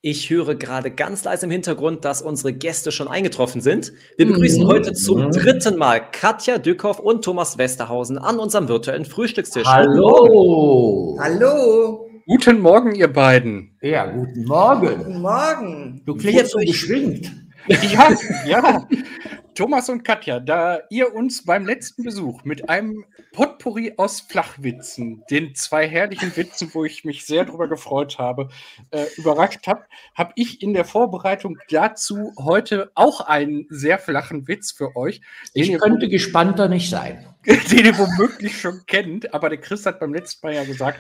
Ich 0.05 0.31
höre 0.31 0.57
gerade 0.57 0.91
ganz 0.91 1.23
leise 1.23 1.47
im 1.47 1.53
Hintergrund, 1.53 2.05
dass 2.05 2.23
unsere 2.23 2.53
Gäste 2.53 2.91
schon 2.91 3.07
eingetroffen 3.07 3.61
sind. 3.61 3.93
Wir 4.17 4.27
begrüßen 4.27 4.65
mhm. 4.65 4.67
heute 4.67 4.95
zum 4.95 5.31
dritten 5.31 5.77
Mal 5.77 6.01
Katja 6.11 6.59
Dückhoff 6.59 6.99
und 6.99 7.25
Thomas 7.25 7.57
Westerhausen 7.57 8.19
an 8.19 8.41
unserem 8.41 8.67
virtuellen 8.67 9.05
Frühstückstisch. 9.05 9.65
Hallo! 9.65 11.17
Hallo! 11.21 12.11
Guten 12.27 12.59
Morgen, 12.59 12.97
ihr 12.97 13.13
beiden. 13.13 13.79
Ja, 13.81 14.07
guten 14.07 14.45
Morgen. 14.45 14.99
Guten 14.99 15.21
Morgen. 15.21 16.03
Du 16.05 16.17
klingst 16.17 16.51
so 16.51 16.59
geschwingt. 16.59 17.31
Ja, 17.69 18.09
ja. 18.45 18.89
Thomas 19.55 19.91
und 19.91 20.03
Katja, 20.03 20.41
da 20.41 20.81
ihr 20.89 21.15
uns 21.15 21.45
beim 21.45 21.67
letzten 21.67 22.05
Besuch 22.05 22.43
mit 22.45 22.71
einem 22.71 23.05
Potpourri 23.33 23.93
aus 23.99 24.23
Flachwitzen, 24.23 25.25
den 25.31 25.55
zwei 25.55 25.87
herrlichen 25.87 26.35
Witzen, 26.37 26.71
wo 26.73 26.87
ich 26.87 27.05
mich 27.05 27.27
sehr 27.27 27.45
darüber 27.45 27.69
gefreut 27.69 28.19
habe, 28.19 28.49
äh, 28.93 29.05
überrascht 29.19 29.67
habt, 29.67 29.93
habe 30.15 30.33
ich 30.37 30.63
in 30.63 30.73
der 30.73 30.87
Vorbereitung 30.87 31.59
dazu 31.69 32.33
heute 32.39 32.93
auch 32.95 33.21
einen 33.21 33.67
sehr 33.69 33.99
flachen 33.99 34.49
Witz 34.49 34.73
für 34.73 34.97
euch. 34.97 35.21
Ich 35.53 35.77
könnte 35.79 36.09
gespannter 36.09 36.69
nicht 36.69 36.89
sein. 36.89 37.27
Den 37.47 37.85
ihr 37.85 37.99
womöglich 37.99 38.59
schon 38.59 38.87
kennt, 38.87 39.35
aber 39.35 39.51
der 39.51 39.59
Chris 39.59 39.85
hat 39.85 40.01
beim 40.01 40.15
letzten 40.15 40.47
Mal 40.47 40.55
ja 40.55 40.65
gesagt, 40.65 40.99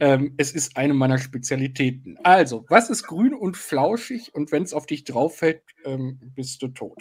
ähm, 0.00 0.34
es 0.38 0.52
ist 0.52 0.76
eine 0.76 0.94
meiner 0.94 1.18
Spezialitäten. 1.18 2.18
Also, 2.24 2.64
was 2.68 2.90
ist 2.90 3.04
grün 3.04 3.34
und 3.34 3.56
flauschig 3.56 4.34
und 4.34 4.50
wenn 4.50 4.64
es 4.64 4.72
auf 4.72 4.86
dich 4.86 5.04
drauf 5.04 5.36
fällt, 5.36 5.62
ähm, 5.84 6.18
bist 6.34 6.62
du 6.62 6.68
tot? 6.68 6.98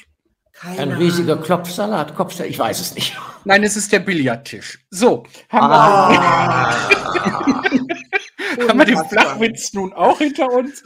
Keine 0.54 0.82
ein 0.82 0.92
riesiger 0.92 1.38
Klopfsalat, 1.38 2.16
Kopfsalat, 2.16 2.52
ich 2.52 2.60
weiß 2.60 2.80
es 2.80 2.96
nicht. 2.96 3.18
Nein, 3.46 3.64
es 3.64 3.76
ist 3.76 3.92
der 3.92 4.00
Billardtisch. 4.00 4.86
So, 4.90 5.24
haben 5.50 5.72
ah. 5.72 6.78
wir. 6.90 7.72
haben 8.68 8.80
wir 8.80 8.86
den 8.86 9.06
Flachwitz 9.06 9.74
nun 9.74 9.94
auch 9.94 10.20
hinter 10.20 10.52
uns 10.52 10.84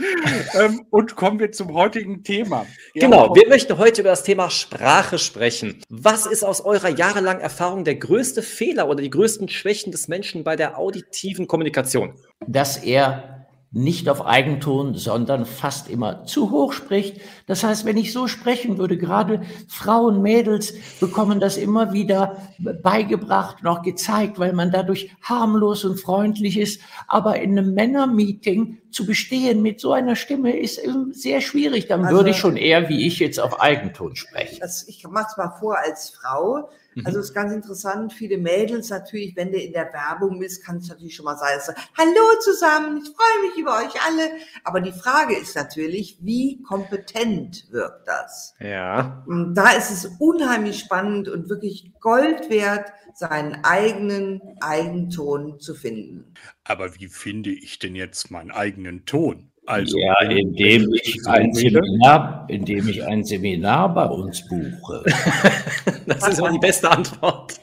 ähm, 0.53 0.85
und 0.89 1.15
kommen 1.15 1.39
wir 1.39 1.51
zum 1.51 1.73
heutigen 1.73 2.23
Thema. 2.23 2.65
Ja, 2.93 3.07
genau, 3.07 3.35
wir 3.35 3.47
möchten 3.47 3.77
heute 3.77 4.01
über 4.01 4.11
das 4.11 4.23
Thema 4.23 4.49
Sprache 4.49 5.17
sprechen. 5.17 5.81
Was 5.89 6.25
ist 6.25 6.43
aus 6.43 6.61
eurer 6.61 6.89
jahrelangen 6.89 7.41
Erfahrung 7.41 7.83
der 7.83 7.95
größte 7.95 8.41
Fehler 8.41 8.87
oder 8.87 9.01
die 9.01 9.09
größten 9.09 9.49
Schwächen 9.49 9.91
des 9.91 10.07
Menschen 10.07 10.43
bei 10.43 10.55
der 10.55 10.77
auditiven 10.77 11.47
Kommunikation? 11.47 12.15
Dass 12.47 12.77
er 12.77 13.34
nicht 13.75 14.07
auf 14.07 14.25
Eigenton, 14.25 14.95
sondern 14.95 15.45
fast 15.45 15.89
immer 15.89 16.23
zu 16.23 16.49
hoch 16.49 16.71
spricht. 16.71 17.19
Das 17.45 17.61
heißt, 17.61 17.83
wenn 17.83 17.97
ich 17.97 18.13
so 18.13 18.27
sprechen 18.27 18.77
würde, 18.77 18.97
gerade 18.97 19.41
Frauen, 19.67 20.21
Mädels 20.21 20.73
bekommen 21.01 21.41
das 21.41 21.57
immer 21.57 21.91
wieder 21.91 22.37
beigebracht, 22.57 23.63
noch 23.63 23.81
gezeigt, 23.81 24.39
weil 24.39 24.53
man 24.53 24.71
dadurch 24.71 25.13
harmlos 25.21 25.83
und 25.83 25.99
freundlich 25.99 26.57
ist. 26.57 26.79
Aber 27.09 27.41
in 27.41 27.59
einem 27.59 27.73
Männermeeting 27.73 28.77
zu 28.95 29.05
bestehen 29.05 29.61
mit 29.61 29.79
so 29.79 29.93
einer 29.93 30.15
Stimme 30.15 30.57
ist 30.57 30.79
sehr 31.11 31.41
schwierig. 31.41 31.87
Dann 31.87 32.05
also, 32.05 32.17
würde 32.17 32.29
ich 32.31 32.37
schon 32.37 32.57
eher 32.57 32.89
wie 32.89 33.05
ich 33.05 33.19
jetzt 33.19 33.39
auf 33.39 33.59
Eigenton 33.59 34.15
sprechen. 34.15 34.57
Das, 34.59 34.87
ich 34.87 35.05
mache 35.07 35.27
es 35.29 35.37
mal 35.37 35.51
vor 35.59 35.77
als 35.77 36.09
Frau 36.09 36.69
Mhm. 36.95 37.05
Also 37.05 37.19
es 37.19 37.27
ist 37.27 37.33
ganz 37.33 37.51
interessant, 37.53 38.13
viele 38.13 38.37
Mädels 38.37 38.89
natürlich, 38.89 39.35
wenn 39.35 39.51
du 39.51 39.59
in 39.59 39.73
der 39.73 39.91
Werbung 39.93 40.39
bist, 40.39 40.65
kann 40.65 40.77
es 40.77 40.87
natürlich 40.87 41.15
schon 41.15 41.25
mal 41.25 41.37
sein, 41.37 41.57
dass 41.57 41.67
du, 41.67 41.73
hallo 41.97 42.39
zusammen, 42.39 43.01
ich 43.03 43.09
freue 43.09 43.49
mich 43.49 43.57
über 43.57 43.77
euch 43.77 44.01
alle. 44.07 44.31
Aber 44.63 44.79
die 44.79 44.93
Frage 44.93 45.35
ist 45.35 45.55
natürlich, 45.55 46.17
wie 46.21 46.61
kompetent 46.63 47.67
wirkt 47.71 48.07
das? 48.07 48.55
Ja. 48.59 49.23
Und 49.27 49.55
da 49.55 49.71
ist 49.71 49.91
es 49.91 50.09
unheimlich 50.19 50.79
spannend 50.79 51.27
und 51.27 51.49
wirklich 51.49 51.91
Gold 51.99 52.49
wert, 52.49 52.91
seinen 53.13 53.63
eigenen 53.63 54.41
Eigenton 54.59 55.57
zu 55.61 55.73
finden. 55.73 56.33
Aber 56.65 56.95
wie 56.99 57.07
finde 57.07 57.49
ich 57.49 57.79
denn 57.79 57.95
jetzt 57.95 58.29
meinen 58.29 58.51
eigenen 58.51 58.84
Ton? 59.05 59.51
Also, 59.67 59.97
ja, 59.97 60.13
indem 60.29 60.93
ich, 60.93 61.25
ein 61.25 61.51
Seminar, 61.53 62.45
indem 62.49 62.87
ich 62.87 63.03
ein 63.03 63.23
Seminar 63.23 63.93
bei 63.93 64.05
uns 64.05 64.47
buche. 64.47 65.03
das 66.05 66.27
ist 66.27 66.39
immer 66.39 66.51
die 66.51 66.59
beste 66.59 66.91
Antwort. 66.91 67.59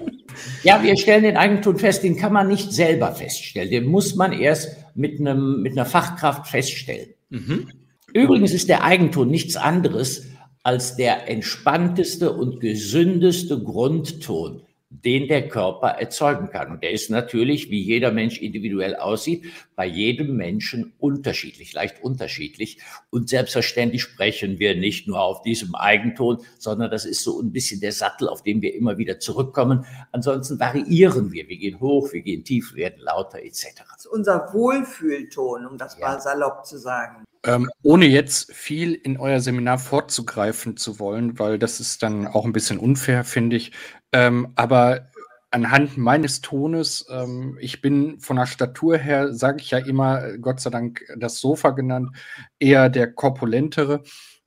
Ja, 0.64 0.83
wir 0.83 0.97
stellen 0.97 1.23
den 1.23 1.37
Eigentum 1.37 1.79
fest, 1.79 2.02
den 2.02 2.17
kann 2.17 2.33
man 2.33 2.49
nicht 2.49 2.73
selber 2.73 3.12
feststellen. 3.12 3.71
Den 3.71 3.87
muss 3.87 4.17
man 4.17 4.33
erst 4.33 4.76
mit, 4.95 5.21
einem, 5.21 5.62
mit 5.62 5.73
einer 5.73 5.87
Fachkraft 5.87 6.49
feststellen. 6.49 7.11
Mhm. 7.31 7.69
Übrigens 8.12 8.52
ist 8.52 8.69
der 8.69 8.83
Eigenton 8.83 9.31
nichts 9.31 9.57
anderes 9.57 10.26
als 10.64 10.97
der 10.97 11.29
entspannteste 11.29 12.33
und 12.33 12.61
gesündeste 12.61 13.62
Grundton 13.62 14.62
den 15.05 15.27
der 15.27 15.49
Körper 15.49 15.89
erzeugen 15.89 16.51
kann. 16.51 16.71
Und 16.71 16.83
der 16.83 16.91
ist 16.91 17.11
natürlich, 17.11 17.71
wie 17.71 17.83
jeder 17.83 18.13
Mensch 18.13 18.39
individuell 18.41 18.95
aussieht, 18.97 19.45
bei 19.75 19.87
jedem 19.87 20.37
Menschen 20.37 20.93
unterschiedlich, 20.99 21.73
leicht 21.73 22.03
unterschiedlich. 22.03 22.79
Und 23.11 23.29
selbstverständlich 23.29 24.03
sprechen 24.03 24.59
wir 24.59 24.77
nicht 24.77 25.09
nur 25.09 25.21
auf 25.21 25.43
diesem 25.43 25.75
Eigenton, 25.75 26.39
sondern 26.59 26.91
das 26.91 27.05
ist 27.05 27.25
so 27.25 27.41
ein 27.41 27.53
bisschen 27.53 27.81
der 27.81 27.93
Sattel, 27.93 28.29
auf 28.29 28.43
dem 28.43 28.61
wir 28.61 28.75
immer 28.75 28.99
wieder 28.99 29.19
zurückkommen. 29.19 29.87
Ansonsten 30.13 30.61
variieren 30.61 31.33
wir. 31.33 31.49
Wir 31.49 31.57
gehen 31.57 31.81
hoch, 31.81 32.13
wir 32.13 32.23
gehen 32.23 32.45
tief, 32.45 32.75
werden 32.75 33.01
lauter 33.01 33.39
etc. 33.39 33.83
Das 33.91 34.05
ist 34.05 34.07
unser 34.07 34.53
Wohlfühlton, 34.53 35.67
um 35.67 35.79
das 35.79 35.99
ja. 35.99 36.09
mal 36.09 36.21
salopp 36.21 36.67
zu 36.67 36.79
sagen. 36.79 37.25
Ähm, 37.45 37.69
ohne 37.83 38.07
jetzt 38.07 38.55
viel 38.55 38.95
in 38.95 39.17
euer 39.17 39.41
Seminar 39.41 39.79
fortzugreifen 39.79 40.77
zu 40.77 41.01
wollen, 41.01 41.41
weil 41.41 41.59
das 41.59 41.81
ist 41.81 42.05
dann 42.05 42.29
auch 42.29 42.45
ein 42.45 42.53
bisschen 42.53 42.79
unfair, 42.79 43.25
finde 43.25 43.57
ich. 43.57 43.73
Ähm, 44.12 44.52
aber 44.57 45.09
anhand 45.50 45.99
meines 45.99 46.40
Tones, 46.40 47.07
ähm, 47.11 47.59
ich 47.61 47.81
bin 47.81 48.19
von 48.21 48.37
der 48.37 48.47
Statur 48.47 48.97
her, 48.97 49.33
sage 49.35 49.59
ich 49.61 49.71
ja 49.71 49.78
immer, 49.78 50.38
Gott 50.38 50.61
sei 50.61 50.71
Dank 50.71 51.04
das 51.16 51.40
Sofa 51.40 51.71
genannt, 51.71 52.16
eher 52.59 52.88
der 52.88 53.12
korpulentere. 53.12 54.02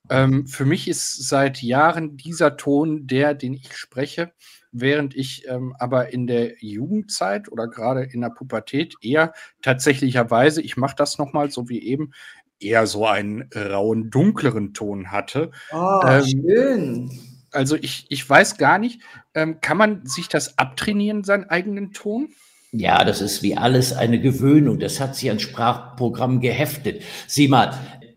Ähm, 0.09 0.47
für 0.47 0.65
mich 0.65 0.87
ist 0.87 1.27
seit 1.27 1.61
Jahren 1.61 2.17
dieser 2.17 2.57
Ton 2.57 3.07
der, 3.07 3.33
den 3.33 3.53
ich 3.53 3.75
spreche, 3.75 4.33
während 4.71 5.15
ich 5.15 5.47
ähm, 5.47 5.75
aber 5.79 6.11
in 6.11 6.27
der 6.27 6.55
Jugendzeit 6.59 7.51
oder 7.51 7.67
gerade 7.67 8.03
in 8.03 8.21
der 8.21 8.29
Pubertät 8.29 8.95
eher 9.01 9.33
tatsächlicherweise, 9.61 10.61
ich 10.61 10.77
mache 10.77 10.95
das 10.97 11.17
nochmal 11.17 11.49
so 11.49 11.69
wie 11.69 11.81
eben, 11.81 12.11
eher 12.59 12.87
so 12.87 13.05
einen 13.05 13.49
rauen, 13.55 14.09
dunkleren 14.09 14.73
Ton 14.73 15.11
hatte. 15.11 15.51
Oh, 15.71 16.21
schön. 16.23 17.34
Also 17.55 17.75
ich, 17.75 18.05
ich 18.09 18.29
weiß 18.29 18.57
gar 18.57 18.77
nicht, 18.77 19.01
ähm, 19.33 19.59
kann 19.61 19.77
man 19.77 20.05
sich 20.05 20.27
das 20.27 20.57
abtrainieren, 20.57 21.23
seinen 21.23 21.49
eigenen 21.49 21.93
Ton? 21.93 22.29
Ja, 22.71 23.03
das 23.05 23.21
ist 23.21 23.41
wie 23.41 23.55
alles 23.55 23.93
eine 23.93 24.19
Gewöhnung. 24.19 24.79
Das 24.79 24.99
hat 24.99 25.15
sich 25.15 25.31
an 25.31 25.39
Sprachprogramm 25.39 26.41
geheftet. 26.41 27.01
Sieh 27.27 27.47
mal, 27.47 27.73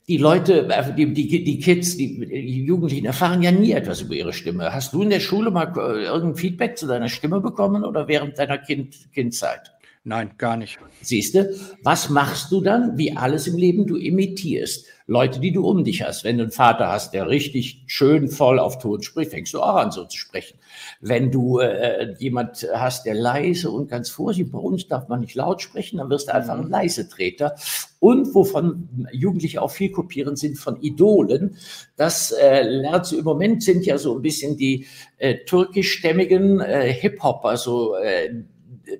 die 0.09 0.17
Leute, 0.17 0.69
äh, 0.69 0.95
die, 0.95 1.13
die, 1.13 1.45
die 1.45 1.61
Kids, 1.61 1.97
die, 1.97 2.27
die, 2.27 2.65
Jugendlichen 2.65 3.07
erfahren 3.07 3.43
ja 3.43 3.53
nie 3.53 3.73
etwas 3.73 4.01
über 4.01 4.15
ihre 4.15 4.33
Stimme. 4.33 4.73
Hast 4.73 4.95
du 4.95 5.03
in 5.03 5.11
der 5.11 5.21
Schule 5.21 5.51
mal 5.51 5.73
äh, 5.77 6.05
irgendein 6.05 6.37
Feedback 6.37 6.79
zu 6.79 6.87
deiner 6.87 7.09
Stimme 7.09 7.41
bekommen 7.41 7.85
oder 7.85 8.09
während 8.09 8.39
deiner 8.39 8.59
kind, 8.59 9.13
Kindzeit? 9.13 9.73
Nein, 10.05 10.31
gar 10.39 10.57
nicht. 10.57 10.79
Siehst 11.03 11.35
du, 11.35 11.55
was 11.83 12.09
machst 12.09 12.51
du 12.53 12.61
dann? 12.61 12.97
Wie 12.97 13.17
alles 13.17 13.47
im 13.47 13.57
Leben, 13.57 13.87
du 13.87 13.97
imitierst. 13.97 14.87
Leute, 15.07 15.41
die 15.41 15.53
du 15.53 15.67
um 15.67 15.85
dich 15.85 16.03
hast. 16.03 16.23
Wenn 16.23 16.37
du 16.37 16.45
einen 16.45 16.53
Vater 16.53 16.89
hast, 16.89 17.15
der 17.15 17.29
richtig 17.29 17.83
schön 17.87 18.29
voll 18.29 18.59
auf 18.59 18.79
Ton 18.79 19.03
spricht, 19.03 19.31
fängst 19.31 19.55
du 19.55 19.61
auch 19.61 19.77
an, 19.77 19.91
so 19.91 20.05
zu 20.05 20.19
sprechen. 20.19 20.59
Wenn 21.01 21.31
du 21.31 21.59
äh, 21.61 22.15
jemand 22.19 22.67
hast, 22.75 23.07
der 23.07 23.15
leise 23.15 23.71
und 23.71 23.89
ganz 23.89 24.11
vorsichtig, 24.11 24.53
bei 24.53 24.59
uns 24.59 24.87
darf 24.87 25.09
man 25.09 25.21
nicht 25.21 25.35
laut 25.35 25.63
sprechen, 25.63 25.97
dann 25.97 26.11
wirst 26.11 26.29
du 26.29 26.35
einfach 26.35 26.59
ein 26.59 26.67
mhm. 26.67 26.71
Leisetreter. 26.71 27.55
Und 28.01 28.35
wovon 28.35 29.09
Jugendliche 29.11 29.63
auch 29.63 29.71
viel 29.71 29.91
kopieren, 29.91 30.37
sind 30.37 30.59
von 30.59 30.81
Idolen. 30.83 31.57
Das 31.97 32.31
äh, 32.33 32.63
lernst 32.63 33.13
du 33.13 33.19
im 33.19 33.25
Moment, 33.25 33.63
sind 33.63 33.87
ja 33.87 33.97
so 33.97 34.17
ein 34.17 34.23
bisschen 34.23 34.59
die 34.59 34.87
äh, 35.17 35.37
türkischstämmigen 35.47 36.61
äh, 36.61 36.93
Hip-Hopper, 36.93 37.57
so 37.57 37.97
äh, 37.97 38.43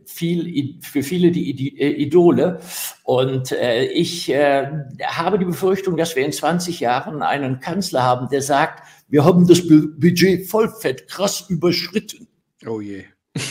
viel, 0.05 0.79
für 0.81 1.03
viele 1.03 1.31
die 1.31 1.79
äh, 1.79 1.91
Idole. 2.03 2.61
Und 3.05 3.53
äh, 3.53 3.85
ich 3.87 4.29
äh, 4.31 4.67
habe 5.05 5.39
die 5.39 5.45
Befürchtung, 5.45 5.97
dass 5.97 6.17
wir 6.17 6.25
in 6.25 6.33
20 6.33 6.81
Jahren 6.81 7.23
einen 7.23 7.61
Kanzler 7.61 8.03
haben, 8.03 8.29
der 8.29 8.43
sagt, 8.43 8.83
wir 9.09 9.25
haben 9.25 9.47
das 9.47 9.67
Budget 9.67 10.47
vollfett 10.47 11.09
krass 11.09 11.47
überschritten. 11.49 12.29
Oh 12.67 12.81
je. 12.81 13.05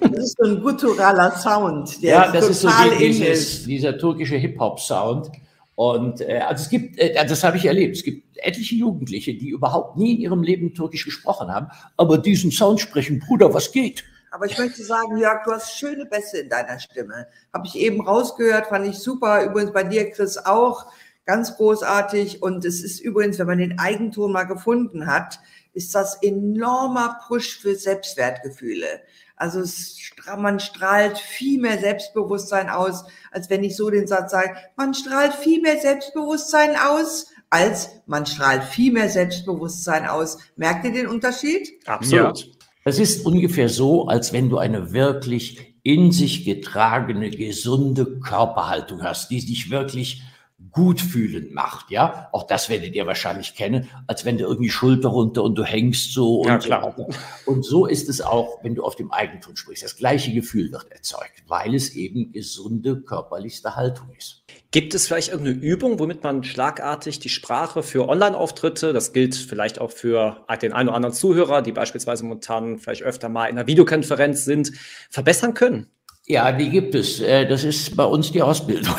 Das 0.00 0.24
ist 0.24 0.36
so 0.38 0.50
ein 0.50 0.60
gutturaler 0.60 1.30
Sound, 1.30 2.02
der 2.02 2.10
ja, 2.10 2.30
das 2.30 2.50
ist 2.50 2.60
so 2.60 2.68
dieses, 2.98 3.64
dieser 3.64 3.96
türkische 3.96 4.36
Hip-Hop-Sound. 4.36 5.30
Und 5.76 6.20
äh, 6.22 6.38
also 6.38 6.62
es 6.62 6.68
gibt, 6.68 6.98
äh, 6.98 7.14
das 7.26 7.42
habe 7.42 7.56
ich 7.56 7.64
erlebt, 7.64 7.96
es 7.96 8.02
gibt 8.02 8.36
etliche 8.36 8.74
Jugendliche, 8.74 9.34
die 9.34 9.48
überhaupt 9.48 9.96
nie 9.96 10.14
in 10.14 10.20
ihrem 10.20 10.42
Leben 10.42 10.74
Türkisch 10.74 11.04
gesprochen 11.04 11.48
haben, 11.48 11.68
aber 11.96 12.18
diesen 12.18 12.50
Sound 12.50 12.80
sprechen, 12.80 13.18
Bruder, 13.18 13.52
was 13.52 13.72
geht? 13.72 14.04
Aber 14.30 14.46
ich 14.46 14.58
möchte 14.58 14.82
sagen, 14.84 15.16
Jörg, 15.16 15.44
du 15.44 15.52
hast 15.52 15.78
schöne 15.78 16.06
Bässe 16.06 16.38
in 16.38 16.48
deiner 16.48 16.78
Stimme. 16.78 17.28
Habe 17.52 17.66
ich 17.66 17.76
eben 17.76 18.00
rausgehört, 18.00 18.66
fand 18.66 18.86
ich 18.86 18.98
super. 18.98 19.44
Übrigens 19.44 19.72
bei 19.72 19.84
dir, 19.84 20.10
Chris, 20.10 20.38
auch 20.38 20.86
ganz 21.24 21.56
großartig. 21.56 22.42
Und 22.42 22.64
es 22.64 22.82
ist 22.82 23.00
übrigens, 23.00 23.38
wenn 23.38 23.46
man 23.46 23.58
den 23.58 23.78
Eigenton 23.78 24.32
mal 24.32 24.44
gefunden 24.44 25.06
hat, 25.06 25.40
ist 25.72 25.94
das 25.94 26.22
enormer 26.22 27.20
Push 27.26 27.58
für 27.60 27.74
Selbstwertgefühle. 27.74 29.02
Also 29.36 29.60
es, 29.60 29.98
man 30.38 30.58
strahlt 30.60 31.18
viel 31.18 31.60
mehr 31.60 31.78
Selbstbewusstsein 31.78 32.70
aus, 32.70 33.04
als 33.30 33.50
wenn 33.50 33.62
ich 33.62 33.76
so 33.76 33.90
den 33.90 34.06
Satz 34.06 34.30
sage, 34.30 34.56
man 34.76 34.94
strahlt 34.94 35.34
viel 35.34 35.60
mehr 35.60 35.78
Selbstbewusstsein 35.78 36.74
aus, 36.76 37.26
als 37.50 37.90
man 38.06 38.24
strahlt 38.24 38.64
viel 38.64 38.92
mehr 38.92 39.10
Selbstbewusstsein 39.10 40.06
aus. 40.06 40.38
Merkt 40.56 40.86
ihr 40.86 40.92
den 40.92 41.06
Unterschied? 41.06 41.68
Absolut. 41.86 42.38
Ja. 42.38 42.52
Das 42.86 43.00
ist 43.00 43.26
ungefähr 43.26 43.68
so, 43.68 44.06
als 44.06 44.32
wenn 44.32 44.48
du 44.48 44.58
eine 44.58 44.92
wirklich 44.92 45.74
in 45.82 46.12
sich 46.12 46.44
getragene, 46.44 47.30
gesunde 47.30 48.20
Körperhaltung 48.20 49.02
hast, 49.02 49.28
die 49.32 49.44
dich 49.44 49.72
wirklich 49.72 50.22
gut 50.70 51.00
fühlen 51.00 51.52
macht, 51.52 51.90
ja. 51.90 52.28
Auch 52.30 52.44
das 52.44 52.68
werdet 52.68 52.94
ihr 52.94 53.04
wahrscheinlich 53.04 53.56
kennen, 53.56 53.88
als 54.06 54.24
wenn 54.24 54.38
du 54.38 54.44
irgendwie 54.44 54.70
Schulter 54.70 55.08
runter 55.08 55.42
und 55.42 55.56
du 55.56 55.64
hängst 55.64 56.12
so 56.12 56.42
und 56.42 56.46
ja, 56.46 56.58
klar. 56.58 56.94
so 56.96 57.08
Und 57.50 57.64
so 57.64 57.86
ist 57.86 58.08
es 58.08 58.20
auch, 58.20 58.62
wenn 58.62 58.76
du 58.76 58.84
auf 58.84 58.94
dem 58.94 59.10
Eigentum 59.10 59.56
sprichst. 59.56 59.82
Das 59.82 59.96
gleiche 59.96 60.32
Gefühl 60.32 60.70
wird 60.70 60.92
erzeugt, 60.92 61.42
weil 61.48 61.74
es 61.74 61.92
eben 61.96 62.30
gesunde 62.30 63.00
körperlichste 63.00 63.74
Haltung 63.74 64.10
ist. 64.16 64.44
Gibt 64.72 64.94
es 64.94 65.06
vielleicht 65.06 65.30
irgendeine 65.30 65.58
Übung, 65.58 65.98
womit 65.98 66.24
man 66.24 66.42
schlagartig 66.42 67.20
die 67.20 67.28
Sprache 67.28 67.82
für 67.82 68.08
Online-Auftritte, 68.08 68.92
das 68.92 69.12
gilt 69.12 69.34
vielleicht 69.34 69.80
auch 69.80 69.90
für 69.90 70.44
den 70.60 70.72
einen 70.72 70.88
oder 70.88 70.96
anderen 70.96 71.14
Zuhörer, 71.14 71.62
die 71.62 71.72
beispielsweise 71.72 72.24
momentan 72.24 72.78
vielleicht 72.78 73.02
öfter 73.02 73.28
mal 73.28 73.46
in 73.46 73.56
einer 73.56 73.66
Videokonferenz 73.66 74.44
sind, 74.44 74.72
verbessern 75.08 75.54
können? 75.54 75.86
Ja, 76.26 76.50
die 76.50 76.68
gibt 76.68 76.94
es. 76.96 77.20
Äh, 77.20 77.46
das 77.46 77.62
ist 77.62 77.96
bei 77.96 78.04
uns 78.04 78.32
die 78.32 78.42
Ausbildung. 78.42 78.94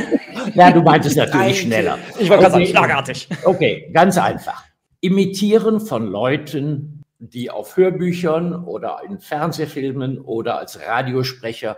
ja, 0.54 0.70
du 0.70 0.80
meintest 0.80 1.16
natürlich 1.16 1.60
schneller. 1.60 1.98
Ich 2.18 2.30
war 2.30 2.38
okay. 2.38 2.50
ganz 2.50 2.68
schlagartig. 2.70 3.28
Okay, 3.44 3.90
ganz 3.92 4.16
einfach. 4.16 4.64
Imitieren 5.00 5.80
von 5.80 6.06
Leuten, 6.06 7.02
die 7.18 7.50
auf 7.50 7.76
Hörbüchern 7.76 8.64
oder 8.64 9.00
in 9.06 9.20
Fernsehfilmen 9.20 10.18
oder 10.20 10.58
als 10.58 10.80
Radiosprecher 10.80 11.76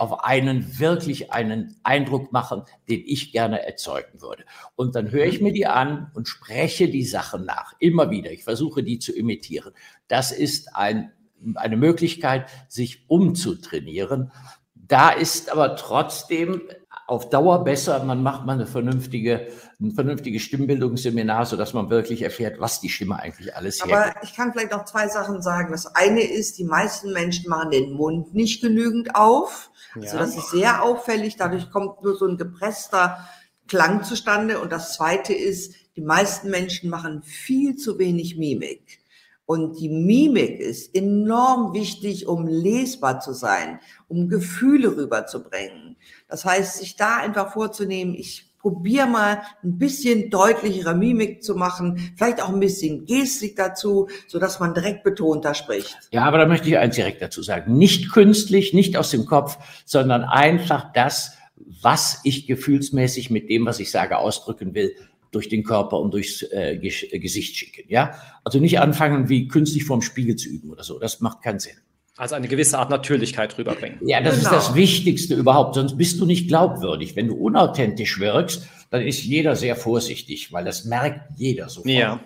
auf 0.00 0.24
einen 0.24 0.80
wirklich 0.80 1.32
einen 1.32 1.76
Eindruck 1.84 2.32
machen, 2.32 2.62
den 2.88 3.02
ich 3.06 3.30
gerne 3.30 3.64
erzeugen 3.64 4.20
würde. 4.20 4.44
Und 4.74 4.96
dann 4.96 5.12
höre 5.12 5.26
ich 5.26 5.40
mir 5.40 5.52
die 5.52 5.66
an 5.66 6.10
und 6.14 6.26
spreche 6.26 6.88
die 6.88 7.04
Sachen 7.04 7.44
nach. 7.44 7.72
Immer 7.78 8.10
wieder. 8.10 8.32
Ich 8.32 8.42
versuche 8.42 8.82
die 8.82 8.98
zu 8.98 9.14
imitieren. 9.14 9.72
Das 10.08 10.32
ist 10.32 10.74
ein, 10.74 11.12
eine 11.54 11.76
Möglichkeit, 11.76 12.50
sich 12.68 13.08
umzutrainieren. 13.08 14.32
Da 14.74 15.10
ist 15.10 15.50
aber 15.50 15.76
trotzdem 15.76 16.62
auf 17.06 17.28
Dauer 17.28 17.64
besser, 17.64 18.02
man 18.04 18.22
macht 18.22 18.46
mal 18.46 18.54
eine 18.54 18.66
vernünftige, 18.66 19.48
ein 19.80 19.92
vernünftiges 19.92 20.42
Stimmbildungsseminar, 20.42 21.44
sodass 21.44 21.74
man 21.74 21.90
wirklich 21.90 22.22
erfährt, 22.22 22.60
was 22.60 22.80
die 22.80 22.88
Stimme 22.88 23.18
eigentlich 23.18 23.54
alles 23.54 23.80
hergibt. 23.80 23.98
Aber 23.98 24.22
ich 24.22 24.34
kann 24.34 24.52
vielleicht 24.52 24.72
noch 24.72 24.86
zwei 24.86 25.08
Sachen 25.08 25.42
sagen. 25.42 25.72
Das 25.72 25.86
eine 25.94 26.22
ist, 26.22 26.58
die 26.58 26.64
meisten 26.64 27.12
Menschen 27.12 27.50
machen 27.50 27.70
den 27.70 27.92
Mund 27.92 28.34
nicht 28.34 28.62
genügend 28.62 29.14
auf. 29.16 29.70
Ja. 29.94 30.02
Also 30.02 30.18
das 30.18 30.36
ist 30.36 30.50
sehr 30.50 30.82
auffällig. 30.82 31.36
Dadurch 31.36 31.70
kommt 31.70 32.02
nur 32.02 32.16
so 32.16 32.26
ein 32.26 32.38
gepresster 32.38 33.28
Klang 33.68 34.02
zustande. 34.02 34.60
Und 34.60 34.72
das 34.72 34.94
zweite 34.94 35.34
ist, 35.34 35.74
die 35.96 36.02
meisten 36.02 36.50
Menschen 36.50 36.88
machen 36.88 37.22
viel 37.22 37.76
zu 37.76 37.98
wenig 37.98 38.36
Mimik. 38.38 39.03
Und 39.46 39.78
die 39.78 39.90
Mimik 39.90 40.58
ist 40.58 40.94
enorm 40.94 41.74
wichtig, 41.74 42.26
um 42.26 42.46
lesbar 42.46 43.20
zu 43.20 43.34
sein, 43.34 43.78
um 44.08 44.28
Gefühle 44.28 44.96
rüberzubringen. 44.96 45.96
Das 46.28 46.44
heißt, 46.44 46.78
sich 46.78 46.96
da 46.96 47.18
einfach 47.18 47.52
vorzunehmen, 47.52 48.14
ich 48.14 48.54
probiere 48.64 49.06
mal 49.06 49.42
ein 49.62 49.76
bisschen 49.76 50.30
deutlichere 50.30 50.94
Mimik 50.94 51.42
zu 51.42 51.54
machen, 51.54 52.14
vielleicht 52.16 52.42
auch 52.42 52.48
ein 52.48 52.60
bisschen 52.60 53.04
Gestik 53.04 53.56
dazu, 53.56 54.08
so 54.26 54.38
dass 54.38 54.58
man 54.58 54.72
direkt 54.72 55.04
betonter 55.04 55.52
spricht. 55.52 55.98
Ja, 56.12 56.24
aber 56.24 56.38
da 56.38 56.46
möchte 56.46 56.70
ich 56.70 56.78
eins 56.78 56.94
direkt 56.94 57.20
dazu 57.20 57.42
sagen. 57.42 57.76
Nicht 57.76 58.10
künstlich, 58.10 58.72
nicht 58.72 58.96
aus 58.96 59.10
dem 59.10 59.26
Kopf, 59.26 59.58
sondern 59.84 60.24
einfach 60.24 60.94
das, 60.94 61.36
was 61.82 62.20
ich 62.24 62.46
gefühlsmäßig 62.46 63.28
mit 63.28 63.50
dem, 63.50 63.66
was 63.66 63.80
ich 63.80 63.90
sage, 63.90 64.16
ausdrücken 64.16 64.74
will, 64.74 64.94
durch 65.34 65.48
den 65.48 65.64
Körper 65.64 65.98
und 65.98 66.12
durchs 66.12 66.42
äh, 66.42 66.78
Gesicht 66.78 67.56
schicken. 67.56 67.84
Ja, 67.88 68.14
also 68.44 68.60
nicht 68.60 68.78
anfangen, 68.80 69.28
wie 69.28 69.48
künstlich 69.48 69.84
vorm 69.84 70.02
Spiegel 70.02 70.36
zu 70.36 70.48
üben 70.48 70.70
oder 70.70 70.82
so. 70.82 70.98
Das 70.98 71.20
macht 71.20 71.42
keinen 71.42 71.58
Sinn. 71.58 71.76
Also 72.16 72.36
eine 72.36 72.46
gewisse 72.46 72.78
Art 72.78 72.90
Natürlichkeit 72.90 73.58
rüberbringen. 73.58 73.98
Ja, 74.06 74.20
das 74.20 74.38
genau. 74.38 74.50
ist 74.50 74.56
das 74.56 74.74
Wichtigste 74.76 75.34
überhaupt. 75.34 75.74
Sonst 75.74 75.96
bist 75.96 76.20
du 76.20 76.26
nicht 76.26 76.46
glaubwürdig. 76.46 77.16
Wenn 77.16 77.26
du 77.26 77.34
unauthentisch 77.34 78.20
wirkst, 78.20 78.68
dann 78.90 79.02
ist 79.02 79.24
jeder 79.24 79.56
sehr 79.56 79.74
vorsichtig, 79.74 80.52
weil 80.52 80.64
das 80.64 80.84
merkt 80.84 81.32
jeder 81.36 81.68
sofort. 81.68 81.92
Ja. 81.92 82.20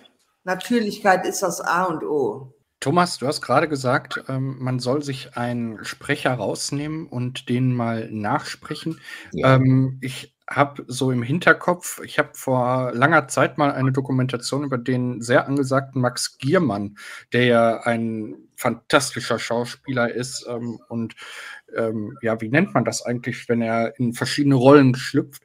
Natürlichkeit 0.44 1.26
ist 1.26 1.42
das 1.42 1.62
A 1.62 1.84
und 1.84 2.04
O. 2.04 2.54
Thomas, 2.80 3.18
du 3.18 3.26
hast 3.26 3.40
gerade 3.40 3.66
gesagt, 3.66 4.22
ähm, 4.28 4.56
man 4.60 4.78
soll 4.78 5.02
sich 5.02 5.36
einen 5.36 5.84
Sprecher 5.84 6.34
rausnehmen 6.34 7.08
und 7.08 7.48
den 7.48 7.74
mal 7.74 8.08
nachsprechen. 8.10 9.00
Ja. 9.32 9.56
Ähm, 9.56 9.98
ich 10.00 10.37
habe 10.50 10.84
so 10.86 11.10
im 11.10 11.22
Hinterkopf, 11.22 12.00
ich 12.02 12.18
habe 12.18 12.30
vor 12.32 12.92
langer 12.94 13.28
Zeit 13.28 13.58
mal 13.58 13.72
eine 13.72 13.92
Dokumentation 13.92 14.64
über 14.64 14.78
den 14.78 15.20
sehr 15.20 15.46
angesagten 15.46 16.00
Max 16.00 16.38
Giermann, 16.38 16.96
der 17.32 17.44
ja 17.44 17.80
ein 17.80 18.34
fantastischer 18.56 19.38
Schauspieler 19.38 20.12
ist 20.12 20.46
ähm, 20.48 20.80
und 20.88 21.14
ähm, 21.76 22.16
ja, 22.22 22.40
wie 22.40 22.48
nennt 22.48 22.74
man 22.74 22.84
das 22.84 23.02
eigentlich, 23.02 23.48
wenn 23.48 23.60
er 23.60 23.98
in 23.98 24.14
verschiedene 24.14 24.54
Rollen 24.54 24.94
schlüpft? 24.94 25.42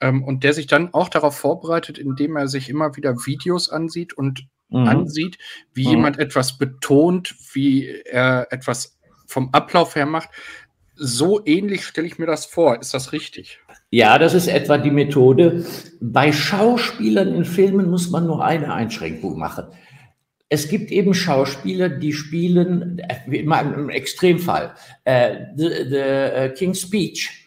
Ähm, 0.00 0.22
und 0.22 0.44
der 0.44 0.52
sich 0.52 0.66
dann 0.66 0.92
auch 0.94 1.08
darauf 1.08 1.36
vorbereitet, 1.36 1.98
indem 1.98 2.36
er 2.36 2.48
sich 2.48 2.68
immer 2.68 2.96
wieder 2.96 3.26
Videos 3.26 3.68
ansieht 3.70 4.12
und 4.12 4.46
mhm. 4.68 4.86
ansieht, 4.86 5.38
wie 5.72 5.86
mhm. 5.86 5.90
jemand 5.90 6.18
etwas 6.18 6.58
betont, 6.58 7.34
wie 7.52 7.88
er 7.88 8.48
etwas 8.50 8.98
vom 9.26 9.52
Ablauf 9.52 9.96
her 9.96 10.06
macht. 10.06 10.28
So 10.94 11.44
ähnlich 11.44 11.84
stelle 11.84 12.06
ich 12.06 12.18
mir 12.18 12.26
das 12.26 12.46
vor. 12.46 12.80
Ist 12.80 12.94
das 12.94 13.12
richtig? 13.12 13.60
Ja, 13.90 14.18
das 14.18 14.34
ist 14.34 14.48
etwa 14.48 14.78
die 14.78 14.90
Methode. 14.90 15.64
Bei 16.00 16.32
Schauspielern 16.32 17.34
in 17.34 17.44
Filmen 17.44 17.90
muss 17.90 18.10
man 18.10 18.26
nur 18.26 18.44
eine 18.44 18.72
Einschränkung 18.72 19.38
machen. 19.38 19.66
Es 20.48 20.68
gibt 20.68 20.90
eben 20.90 21.14
Schauspieler, 21.14 21.88
die 21.88 22.12
spielen, 22.12 23.02
wie 23.26 23.38
in 23.38 23.52
einem 23.52 23.88
Extremfall, 23.90 24.74
äh, 25.04 25.38
the, 25.56 25.68
the 25.88 26.50
uh, 26.50 26.54
King's 26.54 26.82
Speech. 26.82 27.46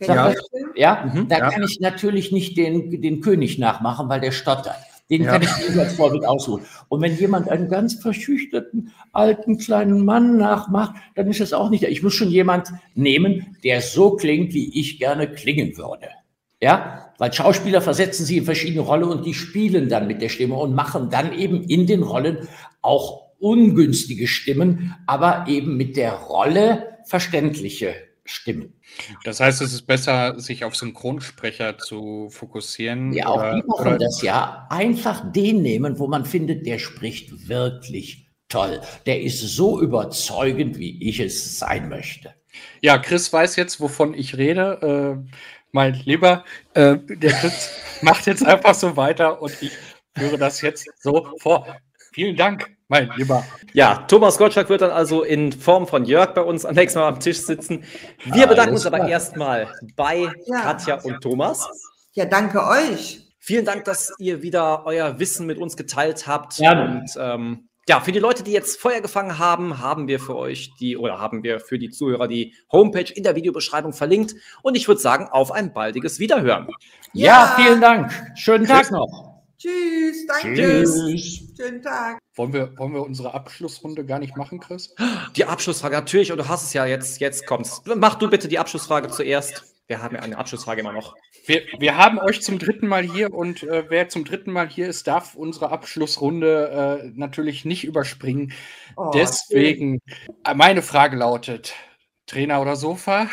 Ja, 0.00 0.34
ja? 0.74 1.10
Mhm, 1.14 1.28
da 1.28 1.38
ja. 1.38 1.50
kann 1.50 1.62
ich 1.62 1.80
natürlich 1.80 2.32
nicht 2.32 2.58
den, 2.58 3.00
den 3.00 3.22
König 3.22 3.58
nachmachen, 3.58 4.08
weil 4.10 4.20
der 4.20 4.32
stottert. 4.32 4.76
Den 5.10 5.22
ja. 5.22 5.32
kann 5.32 5.42
ich 5.42 5.68
nicht 5.68 5.78
als 5.78 5.94
Vorbild 5.94 6.24
aussuchen. 6.26 6.64
Und 6.88 7.00
wenn 7.00 7.16
jemand 7.16 7.48
einen 7.48 7.68
ganz 7.68 7.94
verschüchterten, 7.94 8.92
alten, 9.12 9.58
kleinen 9.58 10.04
Mann 10.04 10.36
nachmacht, 10.36 10.96
dann 11.14 11.28
ist 11.28 11.40
das 11.40 11.52
auch 11.52 11.70
nicht. 11.70 11.84
Ich 11.84 12.02
muss 12.02 12.14
schon 12.14 12.28
jemand 12.28 12.72
nehmen, 12.94 13.56
der 13.62 13.80
so 13.80 14.16
klingt, 14.16 14.52
wie 14.52 14.78
ich 14.78 14.98
gerne 14.98 15.28
klingen 15.28 15.76
würde. 15.76 16.08
Ja, 16.60 17.12
weil 17.18 17.32
Schauspieler 17.32 17.82
versetzen 17.82 18.24
sie 18.24 18.38
in 18.38 18.44
verschiedene 18.44 18.80
Rollen 18.80 19.04
und 19.04 19.26
die 19.26 19.34
spielen 19.34 19.88
dann 19.88 20.06
mit 20.06 20.22
der 20.22 20.30
Stimme 20.30 20.56
und 20.56 20.74
machen 20.74 21.10
dann 21.10 21.32
eben 21.38 21.62
in 21.64 21.86
den 21.86 22.02
Rollen 22.02 22.48
auch 22.82 23.26
ungünstige 23.38 24.26
Stimmen, 24.26 24.94
aber 25.06 25.44
eben 25.48 25.76
mit 25.76 25.96
der 25.96 26.12
Rolle 26.12 26.98
verständliche 27.04 27.94
Stimmen. 28.26 28.74
Das 29.24 29.40
heißt, 29.40 29.62
es 29.62 29.72
ist 29.72 29.86
besser, 29.86 30.38
sich 30.38 30.64
auf 30.64 30.76
Synchronsprecher 30.76 31.78
zu 31.78 32.28
fokussieren. 32.30 33.12
Ja, 33.12 33.28
auch 33.28 33.54
die 33.54 33.62
machen 33.66 33.98
das 33.98 34.22
ja. 34.22 34.66
Einfach 34.70 35.32
den 35.32 35.62
nehmen, 35.62 35.98
wo 35.98 36.06
man 36.06 36.24
findet, 36.24 36.66
der 36.66 36.78
spricht 36.78 37.48
wirklich 37.48 38.28
toll. 38.48 38.80
Der 39.06 39.20
ist 39.22 39.40
so 39.40 39.80
überzeugend, 39.80 40.78
wie 40.78 41.08
ich 41.08 41.20
es 41.20 41.58
sein 41.58 41.88
möchte. 41.88 42.34
Ja, 42.80 42.98
Chris 42.98 43.32
weiß 43.32 43.56
jetzt, 43.56 43.80
wovon 43.80 44.14
ich 44.14 44.36
rede. 44.36 45.22
Äh, 45.26 45.32
mein 45.72 45.94
Lieber, 45.94 46.44
äh, 46.74 46.96
der 46.98 47.32
Chris 47.32 47.70
macht 48.02 48.26
jetzt 48.26 48.44
einfach 48.44 48.74
so 48.74 48.96
weiter 48.96 49.42
und 49.42 49.62
ich 49.62 49.72
führe 50.16 50.38
das 50.38 50.60
jetzt 50.62 50.88
so 51.00 51.28
vor. 51.38 51.76
Vielen 52.16 52.34
Dank 52.34 52.74
mein 52.88 53.10
Lieber. 53.16 53.44
Ja, 53.74 54.06
Thomas 54.08 54.38
Gottschalk 54.38 54.70
wird 54.70 54.80
dann 54.80 54.90
also 54.90 55.22
in 55.22 55.52
Form 55.52 55.86
von 55.86 56.06
Jörg 56.06 56.32
bei 56.32 56.40
uns 56.40 56.64
am 56.64 56.74
nächsten 56.74 56.98
Mal 56.98 57.08
am 57.08 57.20
Tisch 57.20 57.42
sitzen. 57.42 57.84
Wir 58.24 58.46
bedanken 58.46 58.72
uns 58.72 58.86
aber 58.86 59.06
erstmal 59.06 59.68
bei 59.96 60.32
ja. 60.46 60.60
Katja 60.62 60.98
und 61.02 61.20
Thomas. 61.20 61.68
Ja, 62.12 62.24
danke 62.24 62.66
euch. 62.66 63.20
Vielen 63.38 63.66
Dank, 63.66 63.84
dass 63.84 64.14
ihr 64.18 64.40
wieder 64.40 64.86
euer 64.86 65.18
Wissen 65.18 65.46
mit 65.46 65.58
uns 65.58 65.76
geteilt 65.76 66.26
habt. 66.26 66.56
Ja. 66.56 66.86
Und 66.86 67.10
ähm, 67.20 67.68
ja, 67.86 68.00
für 68.00 68.12
die 68.12 68.18
Leute, 68.18 68.42
die 68.42 68.52
jetzt 68.52 68.80
Feuer 68.80 69.02
gefangen 69.02 69.38
haben, 69.38 69.80
haben 69.80 70.08
wir 70.08 70.18
für 70.18 70.36
euch 70.36 70.72
die 70.80 70.96
oder 70.96 71.18
haben 71.18 71.42
wir 71.42 71.60
für 71.60 71.78
die 71.78 71.90
Zuhörer 71.90 72.28
die 72.28 72.54
Homepage 72.72 73.12
in 73.12 73.24
der 73.24 73.36
Videobeschreibung 73.36 73.92
verlinkt. 73.92 74.36
Und 74.62 74.74
ich 74.74 74.88
würde 74.88 75.02
sagen, 75.02 75.28
auf 75.30 75.52
ein 75.52 75.74
baldiges 75.74 76.18
Wiederhören. 76.18 76.68
Ja, 77.12 77.26
ja 77.26 77.56
vielen 77.56 77.82
Dank. 77.82 78.10
Schönen 78.36 78.66
Tag 78.66 78.90
noch. 78.90 79.35
Tschüss, 79.66 80.26
danke. 80.26 80.54
Tschüss. 80.54 81.42
Schönen 81.56 81.82
Tag. 81.82 82.18
Wollen 82.36 82.52
wir, 82.52 82.78
wollen 82.78 82.94
wir 82.94 83.02
unsere 83.02 83.34
Abschlussrunde 83.34 84.04
gar 84.04 84.20
nicht 84.20 84.36
machen, 84.36 84.60
Chris? 84.60 84.94
Die 85.34 85.44
Abschlussfrage, 85.44 85.96
natürlich, 85.96 86.30
und 86.30 86.38
du 86.38 86.46
hast 86.46 86.64
es 86.64 86.72
ja 86.72 86.86
jetzt, 86.86 87.18
jetzt 87.20 87.46
kommt's. 87.46 87.82
Mach 87.96 88.14
du 88.14 88.30
bitte 88.30 88.46
die 88.46 88.60
Abschlussfrage 88.60 89.08
zuerst. 89.08 89.64
Wir 89.88 90.02
haben 90.02 90.14
ja 90.14 90.22
eine 90.22 90.38
Abschlussfrage 90.38 90.80
immer 90.80 90.92
noch. 90.92 91.16
Wir, 91.46 91.62
wir 91.78 91.96
haben 91.96 92.18
euch 92.18 92.42
zum 92.42 92.58
dritten 92.58 92.86
Mal 92.86 93.02
hier 93.02 93.32
und 93.32 93.62
äh, 93.64 93.84
wer 93.88 94.08
zum 94.08 94.24
dritten 94.24 94.52
Mal 94.52 94.68
hier 94.68 94.88
ist, 94.88 95.06
darf 95.06 95.34
unsere 95.34 95.70
Abschlussrunde 95.70 97.02
äh, 97.04 97.10
natürlich 97.14 97.64
nicht 97.64 97.84
überspringen. 97.84 98.52
Oh, 98.96 99.10
Deswegen, 99.14 100.00
okay. 100.28 100.54
meine 100.56 100.82
Frage 100.82 101.16
lautet: 101.16 101.74
Trainer 102.26 102.60
oder 102.60 102.76
Sofa? 102.76 103.28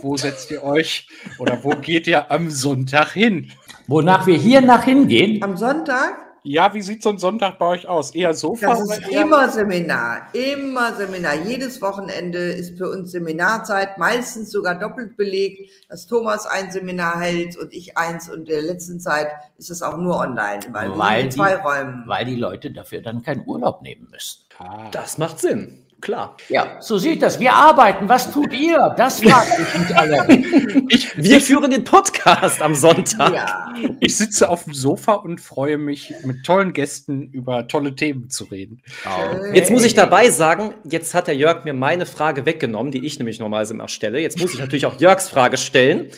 Wo 0.00 0.16
setzt 0.16 0.50
ihr 0.50 0.62
euch 0.62 1.08
oder 1.38 1.62
wo 1.62 1.70
geht 1.70 2.06
ihr 2.06 2.30
am 2.30 2.50
Sonntag 2.50 3.12
hin? 3.12 3.52
Wonach 3.92 4.26
wir 4.26 4.38
hier 4.38 4.62
nach 4.62 4.84
hingehen? 4.84 5.42
Am 5.42 5.54
Sonntag? 5.58 6.16
Ja, 6.44 6.72
wie 6.72 6.80
sieht 6.80 7.02
so 7.02 7.10
ein 7.10 7.18
Sonntag 7.18 7.58
bei 7.58 7.66
euch 7.66 7.86
aus? 7.86 8.14
Eher 8.14 8.32
Sofa? 8.32 8.68
Das 8.68 8.80
ist 8.80 9.08
immer 9.08 9.50
Seminar, 9.50 10.28
immer 10.32 10.94
Seminar. 10.94 11.34
Jedes 11.34 11.82
Wochenende 11.82 12.38
ist 12.38 12.78
für 12.78 12.88
uns 12.88 13.12
Seminarzeit, 13.12 13.98
meistens 13.98 14.50
sogar 14.50 14.76
doppelt 14.76 15.18
belegt, 15.18 15.70
dass 15.90 16.06
Thomas 16.06 16.46
ein 16.46 16.72
Seminar 16.72 17.20
hält 17.20 17.58
und 17.58 17.74
ich 17.74 17.98
eins 17.98 18.30
und 18.30 18.40
in 18.40 18.44
der 18.46 18.62
letzten 18.62 18.98
Zeit 18.98 19.28
ist 19.58 19.70
es 19.70 19.82
auch 19.82 19.98
nur 19.98 20.16
online, 20.16 20.62
weil, 20.70 20.90
weil 20.98 21.18
wir 21.18 21.24
in 21.24 21.30
zwei 21.30 21.56
die, 21.56 21.62
Räumen. 21.62 22.04
Weil 22.06 22.24
die 22.24 22.36
Leute 22.36 22.70
dafür 22.70 23.02
dann 23.02 23.22
keinen 23.22 23.46
Urlaub 23.46 23.82
nehmen 23.82 24.08
müssen. 24.10 24.40
Ah. 24.58 24.88
Das 24.90 25.18
macht 25.18 25.38
Sinn. 25.38 25.81
Klar. 26.02 26.36
Ja, 26.48 26.78
so 26.80 26.98
sieht 26.98 27.22
das. 27.22 27.38
Wir 27.38 27.54
arbeiten. 27.54 28.08
Was 28.08 28.32
tut 28.32 28.52
ihr? 28.52 28.92
Das 28.96 29.22
fragt 29.22 29.52
ich 29.58 29.80
nicht 29.80 29.96
alle. 29.96 30.26
Ich, 30.88 31.16
wir 31.16 31.40
führen 31.40 31.70
den 31.70 31.84
Podcast 31.84 32.60
am 32.60 32.74
Sonntag. 32.74 33.32
Ja. 33.32 33.72
Ich 34.00 34.16
sitze 34.16 34.48
auf 34.48 34.64
dem 34.64 34.74
Sofa 34.74 35.14
und 35.14 35.40
freue 35.40 35.78
mich, 35.78 36.12
mit 36.24 36.44
tollen 36.44 36.72
Gästen 36.72 37.30
über 37.30 37.68
tolle 37.68 37.94
Themen 37.94 38.28
zu 38.28 38.44
reden. 38.44 38.82
Okay. 39.04 39.56
Jetzt 39.56 39.70
muss 39.70 39.84
ich 39.84 39.94
dabei 39.94 40.28
sagen, 40.30 40.74
jetzt 40.84 41.14
hat 41.14 41.28
der 41.28 41.36
Jörg 41.36 41.64
mir 41.64 41.72
meine 41.72 42.04
Frage 42.04 42.44
weggenommen, 42.46 42.90
die 42.90 43.06
ich 43.06 43.18
nämlich 43.18 43.38
normalerweise 43.38 43.74
immer 43.74 43.88
stelle. 43.88 44.18
Jetzt 44.18 44.38
muss 44.40 44.52
ich 44.52 44.58
natürlich 44.58 44.86
auch 44.86 45.00
Jörgs 45.00 45.28
Frage 45.28 45.56
stellen. 45.56 46.10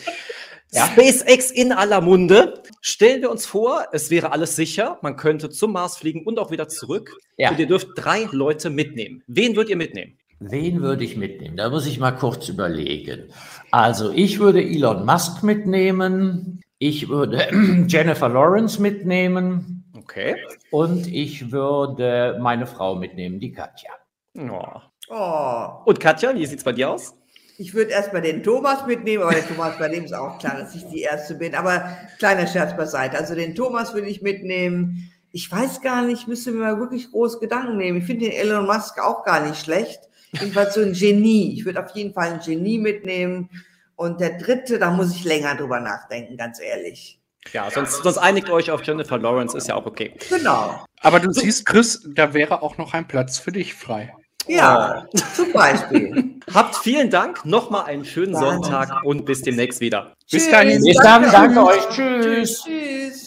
Ja. 0.71 0.87
SpaceX 0.87 1.51
in 1.51 1.71
aller 1.71 2.01
Munde. 2.01 2.54
Stellen 2.87 3.23
wir 3.23 3.31
uns 3.31 3.47
vor, 3.47 3.87
es 3.93 4.11
wäre 4.11 4.31
alles 4.31 4.55
sicher. 4.55 4.99
Man 5.01 5.15
könnte 5.15 5.49
zum 5.49 5.71
Mars 5.71 5.97
fliegen 5.97 6.23
und 6.23 6.37
auch 6.37 6.51
wieder 6.51 6.67
zurück. 6.67 7.17
Ja. 7.35 7.49
Und 7.49 7.57
ihr 7.57 7.65
dürft 7.65 7.87
drei 7.95 8.27
Leute 8.31 8.69
mitnehmen. 8.69 9.23
Wen 9.25 9.55
würdet 9.55 9.71
ihr 9.71 9.75
mitnehmen? 9.75 10.19
Wen 10.39 10.83
würde 10.83 11.03
ich 11.03 11.17
mitnehmen? 11.17 11.57
Da 11.57 11.71
muss 11.71 11.87
ich 11.87 11.99
mal 11.99 12.11
kurz 12.11 12.47
überlegen. 12.47 13.23
Also 13.71 14.11
ich 14.11 14.37
würde 14.37 14.61
Elon 14.63 15.03
Musk 15.03 15.41
mitnehmen. 15.41 16.61
Ich 16.77 17.09
würde 17.09 17.47
Jennifer 17.87 18.29
Lawrence 18.29 18.79
mitnehmen. 18.79 19.83
Okay. 19.97 20.35
Und 20.69 21.07
ich 21.07 21.51
würde 21.51 22.37
meine 22.39 22.67
Frau 22.67 22.93
mitnehmen, 22.93 23.39
die 23.39 23.51
Katja. 23.51 23.89
Oh. 24.37 24.61
Oh, 25.09 25.69
Und 25.85 25.99
Katja, 25.99 26.35
wie 26.35 26.45
sieht's 26.45 26.63
bei 26.63 26.71
dir 26.71 26.91
aus? 26.91 27.15
Ich 27.57 27.73
würde 27.73 27.91
erstmal 27.91 28.21
den 28.21 28.43
Thomas 28.43 28.85
mitnehmen, 28.85 29.23
aber 29.23 29.33
der 29.33 29.47
Thomas, 29.47 29.77
bei 29.77 29.89
dem 29.89 30.05
ist 30.05 30.13
auch 30.13 30.39
klar, 30.39 30.57
dass 30.59 30.75
ich 30.75 30.85
die 30.87 31.01
Erste 31.01 31.35
bin. 31.35 31.55
Aber 31.55 31.97
kleiner 32.19 32.47
Scherz 32.47 32.75
beiseite. 32.75 33.17
Also 33.17 33.35
den 33.35 33.55
Thomas 33.55 33.93
würde 33.93 34.07
ich 34.07 34.21
mitnehmen. 34.21 35.11
Ich 35.31 35.51
weiß 35.51 35.81
gar 35.81 36.01
nicht, 36.03 36.27
müsste 36.27 36.51
mir 36.51 36.61
mal 36.61 36.79
wirklich 36.79 37.11
groß 37.11 37.39
Gedanken 37.39 37.77
nehmen. 37.77 37.99
Ich 37.99 38.05
finde 38.05 38.25
den 38.25 38.33
Elon 38.33 38.65
Musk 38.65 38.99
auch 38.99 39.23
gar 39.23 39.45
nicht 39.45 39.59
schlecht. 39.59 39.99
Jedenfalls 40.31 40.73
so 40.73 40.81
ein 40.81 40.93
Genie. 40.93 41.53
Ich 41.53 41.65
würde 41.65 41.83
auf 41.83 41.91
jeden 41.95 42.13
Fall 42.13 42.33
ein 42.33 42.39
Genie 42.39 42.79
mitnehmen. 42.79 43.49
Und 43.95 44.19
der 44.19 44.37
dritte, 44.37 44.77
da 44.77 44.91
muss 44.91 45.15
ich 45.15 45.23
länger 45.23 45.55
drüber 45.55 45.79
nachdenken, 45.79 46.35
ganz 46.35 46.59
ehrlich. 46.59 47.19
Ja, 47.53 47.69
sonst, 47.69 48.03
sonst 48.03 48.17
einigt 48.17 48.49
euch 48.49 48.71
auf 48.71 48.83
Jennifer 48.83 49.17
Lawrence, 49.17 49.55
ist 49.55 49.67
ja 49.67 49.75
auch 49.75 49.85
okay. 49.85 50.13
Genau. 50.29 50.83
Aber 50.99 51.19
du 51.19 51.31
siehst, 51.31 51.65
Chris, 51.65 52.05
da 52.13 52.33
wäre 52.33 52.61
auch 52.61 52.77
noch 52.77 52.93
ein 52.93 53.07
Platz 53.07 53.37
für 53.37 53.51
dich 53.51 53.75
frei. 53.75 54.13
Ja, 54.47 55.05
zum 55.33 55.51
Beispiel. 55.51 56.35
Habt 56.53 56.75
vielen 56.75 57.09
Dank, 57.09 57.45
nochmal 57.45 57.85
einen 57.85 58.05
schönen 58.05 58.33
Danke. 58.33 58.47
Sonntag 58.47 59.03
und 59.03 59.25
bis 59.25 59.41
demnächst 59.41 59.79
wieder. 59.79 60.13
Bis 60.31 60.49
dahin. 60.49 60.81
Bis 60.83 60.97
dann, 60.97 61.23
danke 61.31 61.65
euch. 61.65 61.89
Tschüss. 61.89 62.63
Tschüss. 62.63 63.25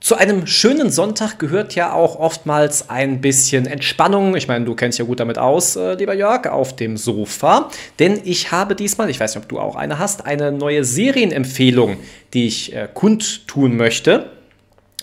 Zu 0.00 0.14
einem 0.14 0.46
schönen 0.46 0.90
Sonntag 0.90 1.38
gehört 1.38 1.74
ja 1.74 1.92
auch 1.92 2.18
oftmals 2.18 2.88
ein 2.88 3.20
bisschen 3.20 3.66
Entspannung. 3.66 4.36
Ich 4.36 4.46
meine, 4.46 4.64
du 4.64 4.74
kennst 4.74 4.98
ja 4.98 5.04
gut 5.04 5.20
damit 5.20 5.38
aus, 5.38 5.76
äh, 5.76 5.94
lieber 5.94 6.14
Jörg, 6.14 6.46
auf 6.46 6.76
dem 6.76 6.96
Sofa. 6.96 7.68
Denn 7.98 8.20
ich 8.24 8.52
habe 8.52 8.74
diesmal, 8.74 9.10
ich 9.10 9.18
weiß 9.18 9.34
nicht, 9.34 9.44
ob 9.44 9.48
du 9.48 9.58
auch 9.58 9.76
eine 9.76 9.98
hast, 9.98 10.24
eine 10.24 10.52
neue 10.52 10.84
Serienempfehlung, 10.84 11.96
die 12.32 12.46
ich 12.46 12.74
äh, 12.74 12.88
kundtun 12.92 13.76
möchte. 13.76 14.30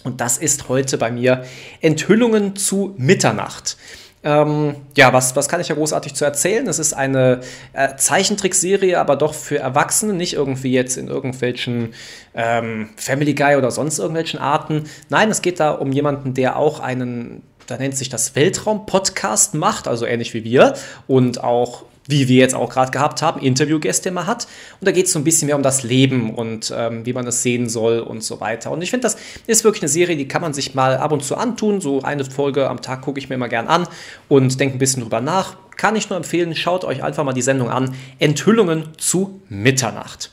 Und 0.03 0.21
das 0.21 0.37
ist 0.37 0.69
heute 0.69 0.97
bei 0.97 1.11
mir 1.11 1.45
Enthüllungen 1.81 2.55
zu 2.55 2.95
Mitternacht. 2.97 3.77
Ähm, 4.25 4.75
ja, 4.97 5.13
was, 5.13 5.35
was 5.35 5.47
kann 5.47 5.61
ich 5.61 5.67
ja 5.67 5.75
großartig 5.75 6.15
zu 6.15 6.25
erzählen? 6.25 6.67
Es 6.67 6.79
ist 6.79 6.93
eine 6.93 7.41
äh, 7.73 7.95
Zeichentrickserie, 7.95 8.99
aber 8.99 9.15
doch 9.17 9.35
für 9.35 9.59
Erwachsene, 9.59 10.13
nicht 10.13 10.33
irgendwie 10.33 10.73
jetzt 10.73 10.97
in 10.97 11.07
irgendwelchen 11.07 11.93
ähm, 12.33 12.89
Family 12.97 13.35
Guy 13.35 13.55
oder 13.55 13.69
sonst 13.69 13.99
irgendwelchen 13.99 14.39
Arten. 14.39 14.85
Nein, 15.09 15.29
es 15.29 15.43
geht 15.43 15.59
da 15.59 15.69
um 15.71 15.91
jemanden, 15.91 16.33
der 16.33 16.57
auch 16.57 16.79
einen, 16.79 17.43
da 17.67 17.77
nennt 17.77 17.95
sich 17.95 18.09
das 18.09 18.35
Weltraum-Podcast 18.35 19.53
macht, 19.53 19.87
also 19.87 20.07
ähnlich 20.07 20.33
wie 20.33 20.43
wir 20.43 20.73
und 21.05 21.43
auch 21.43 21.83
wie 22.07 22.27
wir 22.27 22.37
jetzt 22.37 22.55
auch 22.55 22.69
gerade 22.69 22.91
gehabt 22.91 23.21
haben, 23.21 23.41
Interviewgäste 23.41 24.09
immer 24.09 24.27
hat. 24.27 24.47
Und 24.79 24.87
da 24.87 24.91
geht 24.91 25.07
es 25.07 25.11
so 25.11 25.19
ein 25.19 25.23
bisschen 25.23 25.47
mehr 25.47 25.55
um 25.55 25.63
das 25.63 25.83
Leben 25.83 26.33
und 26.33 26.73
ähm, 26.75 27.05
wie 27.05 27.13
man 27.13 27.25
es 27.27 27.41
sehen 27.41 27.69
soll 27.69 27.99
und 27.99 28.23
so 28.23 28.39
weiter. 28.39 28.71
Und 28.71 28.81
ich 28.81 28.91
finde, 28.91 29.03
das 29.03 29.17
ist 29.47 29.63
wirklich 29.63 29.83
eine 29.83 29.89
Serie, 29.89 30.15
die 30.15 30.27
kann 30.27 30.41
man 30.41 30.53
sich 30.53 30.75
mal 30.75 30.97
ab 30.97 31.11
und 31.11 31.23
zu 31.23 31.35
antun. 31.35 31.81
So 31.81 32.01
eine 32.01 32.25
Folge 32.25 32.69
am 32.69 32.81
Tag 32.81 33.01
gucke 33.01 33.19
ich 33.19 33.29
mir 33.29 33.35
immer 33.35 33.49
gern 33.49 33.67
an 33.67 33.87
und 34.29 34.59
denke 34.59 34.75
ein 34.75 34.79
bisschen 34.79 35.01
drüber 35.01 35.21
nach. 35.21 35.57
Kann 35.77 35.95
ich 35.95 36.09
nur 36.09 36.17
empfehlen, 36.17 36.55
schaut 36.55 36.85
euch 36.85 37.03
einfach 37.03 37.23
mal 37.23 37.33
die 37.33 37.41
Sendung 37.41 37.69
an. 37.69 37.95
Enthüllungen 38.19 38.89
zu 38.97 39.41
Mitternacht. 39.49 40.31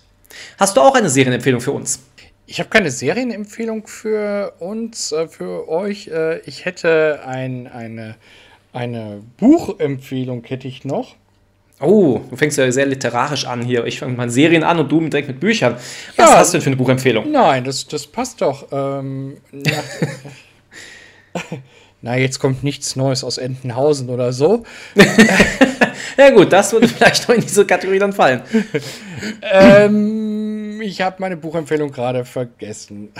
Hast 0.59 0.77
du 0.77 0.81
auch 0.81 0.95
eine 0.95 1.11
Serienempfehlung 1.11 1.61
für 1.61 1.73
uns? 1.73 2.01
Ich 2.47 2.59
habe 2.59 2.69
keine 2.69 2.91
Serienempfehlung 2.91 3.87
für 3.87 4.55
uns, 4.59 5.13
äh, 5.13 5.27
für 5.27 5.69
euch. 5.69 6.09
Äh, 6.09 6.41
Ich 6.41 6.65
hätte 6.65 7.21
ein, 7.27 7.67
eine, 7.67 8.17
eine 8.73 9.23
Buchempfehlung 9.39 10.45
hätte 10.45 10.69
ich 10.69 10.85
noch. 10.85 11.17
Oh, 11.83 12.21
du 12.31 12.37
fängst 12.37 12.57
ja 12.59 12.71
sehr 12.71 12.87
literarisch 12.87 13.47
an 13.47 13.63
hier. 13.63 13.85
Ich 13.87 13.99
fange 13.99 14.17
mal 14.17 14.31
Serien 14.31 14.63
an 14.63 14.79
und 14.79 14.91
du 14.91 15.01
direkt 15.01 15.29
mit 15.29 15.41
Büchern. 15.41 15.75
Was 16.17 16.31
Ja. 16.31 16.39
hast 16.39 16.53
du 16.55 16.59
denn 16.59 16.63
für 16.63 16.69
eine 16.69 16.77
Buchempfehlung? 16.77 17.31
Nein, 17.31 17.65
das, 17.65 17.87
das 17.87 18.07
passt 18.07 18.41
doch. 18.41 18.69
Ähm, 18.71 19.39
na, 19.51 19.71
na, 22.03 22.17
jetzt 22.17 22.39
kommt 22.39 22.63
nichts 22.65 22.97
Neues 22.97 23.25
aus 23.25 23.39
Entenhausen 23.39 24.09
oder 24.11 24.33
so. 24.33 24.65
Ja 26.19 26.29
gut, 26.29 26.53
das 26.53 26.73
würde 26.73 26.89
vielleicht 26.89 27.27
noch 27.27 27.35
in 27.35 27.41
diese 27.41 27.65
Kategorie 27.65 27.99
dann 27.99 28.13
fallen. 28.13 28.43
ähm, 29.43 30.81
ich 30.83 31.01
habe 31.01 31.17
meine 31.21 31.39
Buchempfehlung 31.39 31.91
gerade 31.91 32.25
vergessen. 32.27 33.13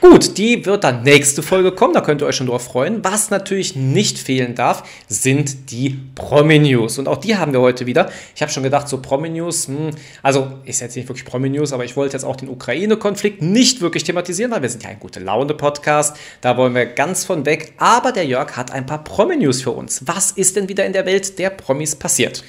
Gut, 0.00 0.36
die 0.38 0.64
wird 0.66 0.84
dann 0.84 1.02
nächste 1.02 1.42
Folge 1.42 1.72
kommen, 1.72 1.94
da 1.94 2.00
könnt 2.00 2.22
ihr 2.22 2.26
euch 2.26 2.36
schon 2.36 2.46
drauf 2.46 2.64
freuen. 2.64 3.02
Was 3.02 3.30
natürlich 3.30 3.76
nicht 3.76 4.18
fehlen 4.18 4.54
darf, 4.54 4.82
sind 5.08 5.70
die 5.70 5.98
Promi-News. 6.14 6.98
Und 6.98 7.08
auch 7.08 7.16
die 7.16 7.36
haben 7.36 7.52
wir 7.52 7.60
heute 7.60 7.86
wieder. 7.86 8.10
Ich 8.34 8.42
habe 8.42 8.52
schon 8.52 8.62
gedacht, 8.62 8.88
so 8.88 8.98
Promi-News, 9.00 9.68
hm, 9.68 9.90
also 10.22 10.48
ist 10.64 10.80
jetzt 10.80 10.96
nicht 10.96 11.08
wirklich 11.08 11.24
Promi-News, 11.24 11.72
aber 11.72 11.84
ich 11.84 11.96
wollte 11.96 12.12
jetzt 12.14 12.24
auch 12.24 12.36
den 12.36 12.48
Ukraine-Konflikt 12.48 13.42
nicht 13.42 13.80
wirklich 13.80 14.04
thematisieren, 14.04 14.52
weil 14.52 14.62
wir 14.62 14.68
sind 14.68 14.82
ja 14.84 14.90
ein 14.90 15.00
gute 15.00 15.20
Laune-Podcast. 15.20 16.16
Da 16.40 16.56
wollen 16.56 16.74
wir 16.74 16.86
ganz 16.86 17.24
von 17.24 17.46
weg. 17.46 17.72
Aber 17.78 18.12
der 18.12 18.26
Jörg 18.26 18.56
hat 18.56 18.70
ein 18.72 18.86
paar 18.86 19.02
Promi-News 19.02 19.62
für 19.62 19.70
uns. 19.72 20.02
Was 20.06 20.30
ist 20.30 20.56
denn 20.56 20.68
wieder 20.68 20.84
in 20.84 20.92
der 20.92 21.06
Welt 21.06 21.38
der 21.38 21.50
Promis 21.50 21.96
passiert? 21.96 22.44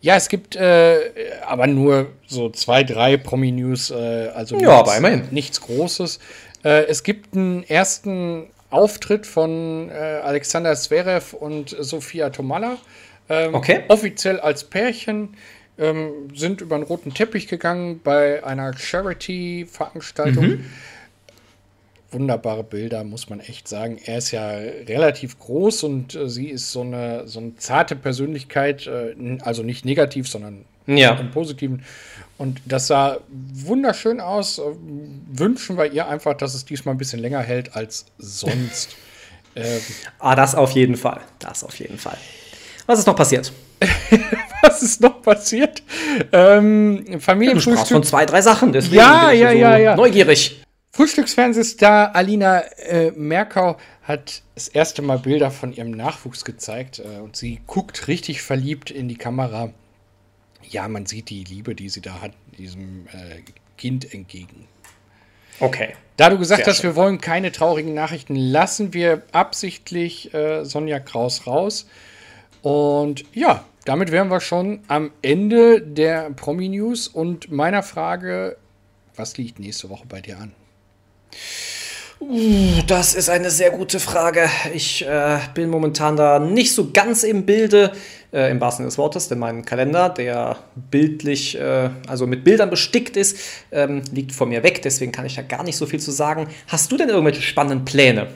Ja, 0.00 0.14
es 0.14 0.28
gibt 0.28 0.54
äh, 0.54 1.10
aber 1.44 1.66
nur 1.66 2.06
so 2.28 2.50
zwei, 2.50 2.84
drei 2.84 3.16
Promi-News, 3.16 3.90
äh, 3.90 4.28
also 4.32 4.54
Ja, 4.54 4.60
nichts, 4.60 4.80
aber 4.80 4.96
immerhin. 4.96 5.22
nichts 5.32 5.60
Großes. 5.60 6.20
Äh, 6.64 6.84
es 6.86 7.02
gibt 7.02 7.34
einen 7.36 7.62
ersten 7.64 8.46
Auftritt 8.70 9.26
von 9.26 9.88
äh, 9.90 9.92
Alexander 9.94 10.74
Zverev 10.74 11.34
und 11.34 11.70
Sophia 11.78 12.30
Tomalla. 12.30 12.76
Ähm, 13.28 13.54
Okay. 13.54 13.80
Offiziell 13.88 14.40
als 14.40 14.64
Pärchen 14.64 15.36
ähm, 15.78 16.10
sind 16.34 16.60
über 16.60 16.76
den 16.76 16.82
roten 16.84 17.14
Teppich 17.14 17.46
gegangen 17.46 18.00
bei 18.02 18.42
einer 18.44 18.76
Charity-Veranstaltung. 18.76 20.46
Mhm. 20.46 20.64
Wunderbare 22.10 22.64
Bilder, 22.64 23.04
muss 23.04 23.28
man 23.28 23.40
echt 23.40 23.68
sagen. 23.68 23.98
Er 24.02 24.18
ist 24.18 24.30
ja 24.30 24.48
relativ 24.48 25.38
groß 25.38 25.82
und 25.84 26.14
äh, 26.14 26.28
sie 26.28 26.48
ist 26.48 26.72
so 26.72 26.80
eine, 26.80 27.28
so 27.28 27.38
eine 27.38 27.54
zarte 27.56 27.96
Persönlichkeit, 27.96 28.86
äh, 28.86 29.14
also 29.42 29.62
nicht 29.62 29.84
negativ, 29.84 30.26
sondern 30.26 30.64
Ja. 30.86 31.12
im 31.18 31.30
Positiven. 31.30 31.84
Und 32.38 32.60
das 32.64 32.86
sah 32.86 33.18
wunderschön 33.28 34.20
aus. 34.20 34.60
Wünschen 35.30 35.76
wir 35.76 35.92
ihr 35.92 36.06
einfach, 36.08 36.34
dass 36.34 36.54
es 36.54 36.64
diesmal 36.64 36.94
ein 36.94 36.98
bisschen 36.98 37.18
länger 37.20 37.40
hält 37.40 37.74
als 37.76 38.06
sonst. 38.18 38.96
ähm, 39.56 39.80
Ah, 40.20 40.34
das 40.36 40.54
auf 40.54 40.70
jeden 40.70 40.96
Fall. 40.96 41.20
Das 41.40 41.64
auf 41.64 41.74
jeden 41.78 41.98
Fall. 41.98 42.16
Was 42.86 43.00
ist 43.00 43.06
noch 43.06 43.16
passiert? 43.16 43.52
was 44.62 44.82
ist 44.82 45.00
noch 45.00 45.20
passiert? 45.20 45.82
Ähm, 46.32 47.04
Du 47.04 47.04
sprachst 47.04 47.20
von 47.20 47.20
Familienfrühstück. 47.20 48.04
zwei, 48.06 48.24
drei 48.26 48.40
Sachen, 48.40 48.72
deswegen 48.72 48.96
Ja, 48.96 49.30
ja, 49.30 49.50
so 49.50 49.56
ja, 49.56 49.76
ja. 49.76 49.96
neugierig. 49.96 50.62
Frühstücksfernsehstar 50.92 52.14
Alina 52.16 52.60
äh, 52.78 53.10
Merkau 53.12 53.76
hat 54.02 54.42
das 54.54 54.68
erste 54.68 55.02
Mal 55.02 55.18
Bilder 55.18 55.50
von 55.50 55.72
ihrem 55.72 55.90
Nachwuchs 55.90 56.44
gezeigt 56.44 56.98
äh, 57.00 57.20
und 57.20 57.36
sie 57.36 57.60
guckt 57.66 58.08
richtig 58.08 58.42
verliebt 58.42 58.90
in 58.90 59.06
die 59.08 59.16
Kamera. 59.16 59.70
Ja, 60.68 60.88
man 60.88 61.06
sieht 61.06 61.30
die 61.30 61.44
Liebe, 61.44 61.74
die 61.74 61.88
sie 61.88 62.00
da 62.00 62.20
hat, 62.20 62.32
diesem 62.58 63.06
äh, 63.08 63.42
Kind 63.76 64.12
entgegen. 64.12 64.66
Okay. 65.60 65.94
Da 66.16 66.30
du 66.30 66.38
gesagt 66.38 66.64
Sehr 66.64 66.72
hast, 66.72 66.80
schön. 66.80 66.90
wir 66.90 66.96
wollen 66.96 67.20
keine 67.20 67.52
traurigen 67.52 67.94
Nachrichten, 67.94 68.36
lassen 68.36 68.92
wir 68.92 69.22
absichtlich 69.32 70.32
äh, 70.34 70.64
Sonja 70.64 71.00
Kraus 71.00 71.46
raus. 71.46 71.86
Und 72.62 73.24
ja, 73.32 73.64
damit 73.84 74.10
wären 74.10 74.28
wir 74.28 74.40
schon 74.40 74.80
am 74.88 75.12
Ende 75.22 75.80
der 75.80 76.30
Promi-News 76.30 77.08
und 77.08 77.50
meiner 77.50 77.82
Frage, 77.82 78.56
was 79.16 79.36
liegt 79.36 79.58
nächste 79.58 79.90
Woche 79.90 80.04
bei 80.08 80.20
dir 80.20 80.38
an? 80.38 80.52
Das 82.88 83.14
ist 83.14 83.28
eine 83.28 83.50
sehr 83.50 83.70
gute 83.70 84.00
Frage. 84.00 84.50
Ich 84.74 85.06
äh, 85.06 85.38
bin 85.54 85.70
momentan 85.70 86.16
da 86.16 86.40
nicht 86.40 86.74
so 86.74 86.90
ganz 86.90 87.22
im 87.22 87.46
Bilde, 87.46 87.92
äh, 88.32 88.50
im 88.50 88.60
wahrsten 88.60 88.82
Sinne 88.84 88.88
des 88.90 88.98
Wortes, 88.98 89.28
denn 89.28 89.38
mein 89.38 89.64
Kalender, 89.64 90.08
der 90.08 90.56
bildlich, 90.90 91.58
äh, 91.58 91.90
also 92.06 92.26
mit 92.26 92.44
Bildern 92.44 92.70
bestickt 92.70 93.16
ist, 93.16 93.38
ähm, 93.72 94.02
liegt 94.12 94.32
vor 94.32 94.46
mir 94.46 94.62
weg. 94.62 94.82
Deswegen 94.82 95.12
kann 95.12 95.26
ich 95.26 95.34
da 95.36 95.42
gar 95.42 95.62
nicht 95.64 95.76
so 95.76 95.86
viel 95.86 96.00
zu 96.00 96.10
sagen. 96.10 96.48
Hast 96.68 96.92
du 96.92 96.96
denn 96.96 97.08
irgendwelche 97.08 97.42
spannenden 97.42 97.84
Pläne? 97.84 98.28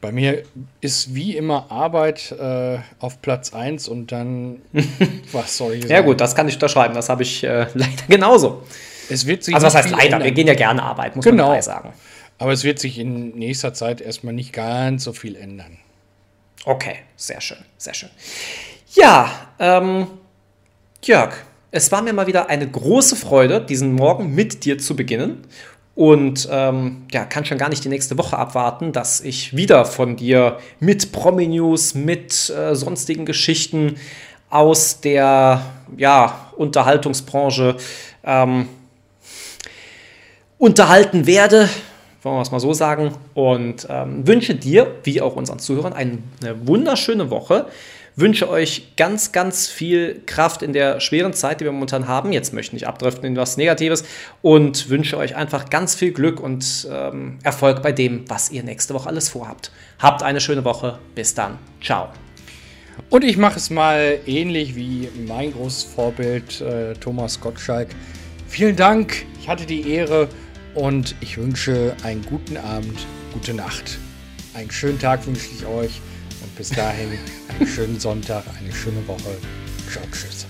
Bei 0.00 0.10
mir 0.10 0.42
ist 0.80 1.14
wie 1.14 1.36
immer 1.36 1.70
Arbeit 1.70 2.32
äh, 2.32 2.78
auf 2.98 3.22
Platz 3.22 3.54
1 3.54 3.86
und 3.86 4.10
dann, 4.10 4.60
was 5.32 5.56
soll 5.56 5.74
ich 5.74 5.82
sagen? 5.82 5.92
Ja 5.92 6.00
gut, 6.00 6.20
das 6.20 6.34
kann 6.34 6.48
ich 6.48 6.54
unterschreiben. 6.54 6.94
Das 6.94 7.08
habe 7.08 7.22
ich 7.22 7.44
äh, 7.44 7.66
leider 7.74 7.92
genauso. 8.08 8.64
es 9.08 9.26
wird 9.28 9.44
sich 9.44 9.54
Also 9.54 9.68
was 9.68 9.76
heißt 9.76 9.90
leider? 9.90 10.04
ändern. 10.04 10.24
Wir 10.24 10.32
gehen 10.32 10.48
ja 10.48 10.54
gerne 10.54 10.82
arbeiten, 10.82 11.18
muss 11.18 11.24
Genau. 11.24 11.44
man 11.44 11.50
dabei 11.52 11.62
sagen. 11.62 11.92
Aber 12.38 12.50
es 12.50 12.64
wird 12.64 12.80
sich 12.80 12.98
in 12.98 13.28
nächster 13.38 13.74
Zeit 13.74 14.00
erstmal 14.00 14.34
nicht 14.34 14.52
ganz 14.52 15.04
so 15.04 15.12
viel 15.12 15.36
ändern. 15.36 15.78
Okay, 16.64 16.96
sehr 17.16 17.40
schön, 17.40 17.58
sehr 17.78 17.94
schön. 17.94 18.08
Ja, 18.94 19.30
ähm, 19.58 20.06
Jörg, 21.02 21.32
es 21.70 21.90
war 21.90 22.02
mir 22.02 22.12
mal 22.12 22.26
wieder 22.26 22.50
eine 22.50 22.68
große 22.68 23.16
Freude, 23.16 23.62
diesen 23.62 23.94
Morgen 23.94 24.34
mit 24.34 24.66
dir 24.66 24.76
zu 24.76 24.94
beginnen. 24.94 25.46
und 25.94 26.46
ähm, 26.50 27.04
ja, 27.10 27.24
kann 27.24 27.44
schon 27.46 27.56
gar 27.56 27.70
nicht 27.70 27.84
die 27.84 27.88
nächste 27.88 28.18
Woche 28.18 28.36
abwarten, 28.36 28.92
dass 28.92 29.20
ich 29.20 29.56
wieder 29.56 29.86
von 29.86 30.16
dir 30.16 30.58
mit 30.78 31.12
Promi-News, 31.12 31.94
mit 31.94 32.50
äh, 32.50 32.74
sonstigen 32.74 33.24
Geschichten 33.24 33.96
aus 34.50 35.00
der 35.00 35.62
ja, 35.96 36.52
Unterhaltungsbranche 36.56 37.76
ähm, 38.24 38.68
unterhalten 40.58 41.26
werde, 41.26 41.68
wollen 42.22 42.36
wir 42.36 42.42
es 42.42 42.50
mal 42.50 42.60
so 42.60 42.74
sagen, 42.74 43.14
und 43.34 43.86
ähm, 43.90 44.26
wünsche 44.26 44.54
dir, 44.54 44.94
wie 45.04 45.20
auch 45.22 45.36
unseren 45.36 45.58
Zuhörern, 45.58 45.94
eine 45.94 46.18
wunderschöne 46.66 47.30
Woche 47.30 47.66
wünsche 48.16 48.48
euch 48.48 48.94
ganz, 48.96 49.32
ganz 49.32 49.66
viel 49.66 50.22
Kraft 50.26 50.62
in 50.62 50.72
der 50.72 51.00
schweren 51.00 51.32
Zeit, 51.32 51.60
die 51.60 51.64
wir 51.64 51.72
momentan 51.72 52.08
haben. 52.08 52.32
Jetzt 52.32 52.52
möchte 52.52 52.70
ich 52.70 52.82
nicht 52.82 52.88
abdriften 52.88 53.24
in 53.24 53.36
was 53.36 53.56
Negatives 53.56 54.04
und 54.42 54.88
wünsche 54.88 55.16
euch 55.16 55.36
einfach 55.36 55.70
ganz 55.70 55.94
viel 55.94 56.12
Glück 56.12 56.40
und 56.40 56.88
ähm, 56.90 57.38
Erfolg 57.42 57.82
bei 57.82 57.92
dem, 57.92 58.28
was 58.28 58.50
ihr 58.50 58.62
nächste 58.62 58.94
Woche 58.94 59.08
alles 59.08 59.28
vorhabt. 59.28 59.70
Habt 59.98 60.22
eine 60.22 60.40
schöne 60.40 60.64
Woche. 60.64 60.98
Bis 61.14 61.34
dann. 61.34 61.58
Ciao. 61.82 62.08
Und 63.08 63.24
ich 63.24 63.36
mache 63.36 63.56
es 63.56 63.70
mal 63.70 64.18
ähnlich 64.26 64.76
wie 64.76 65.08
mein 65.26 65.52
großes 65.52 65.84
Vorbild 65.84 66.60
äh, 66.60 66.94
Thomas 66.94 67.40
Gottschalk. 67.40 67.88
Vielen 68.48 68.76
Dank, 68.76 69.24
ich 69.40 69.48
hatte 69.48 69.64
die 69.64 69.90
Ehre 69.90 70.28
und 70.74 71.14
ich 71.20 71.38
wünsche 71.38 71.96
einen 72.02 72.22
guten 72.24 72.56
Abend, 72.58 73.06
gute 73.32 73.54
Nacht. 73.54 73.98
Einen 74.54 74.70
schönen 74.70 74.98
Tag 74.98 75.26
wünsche 75.26 75.48
ich 75.56 75.64
euch. 75.66 76.00
Bis 76.62 76.70
dahin 76.70 77.18
einen 77.48 77.66
schönen 77.66 77.98
Sonntag, 77.98 78.44
eine 78.56 78.72
schöne 78.72 79.04
Woche. 79.08 79.36
Ciao, 79.90 80.04
tschüss. 80.12 80.46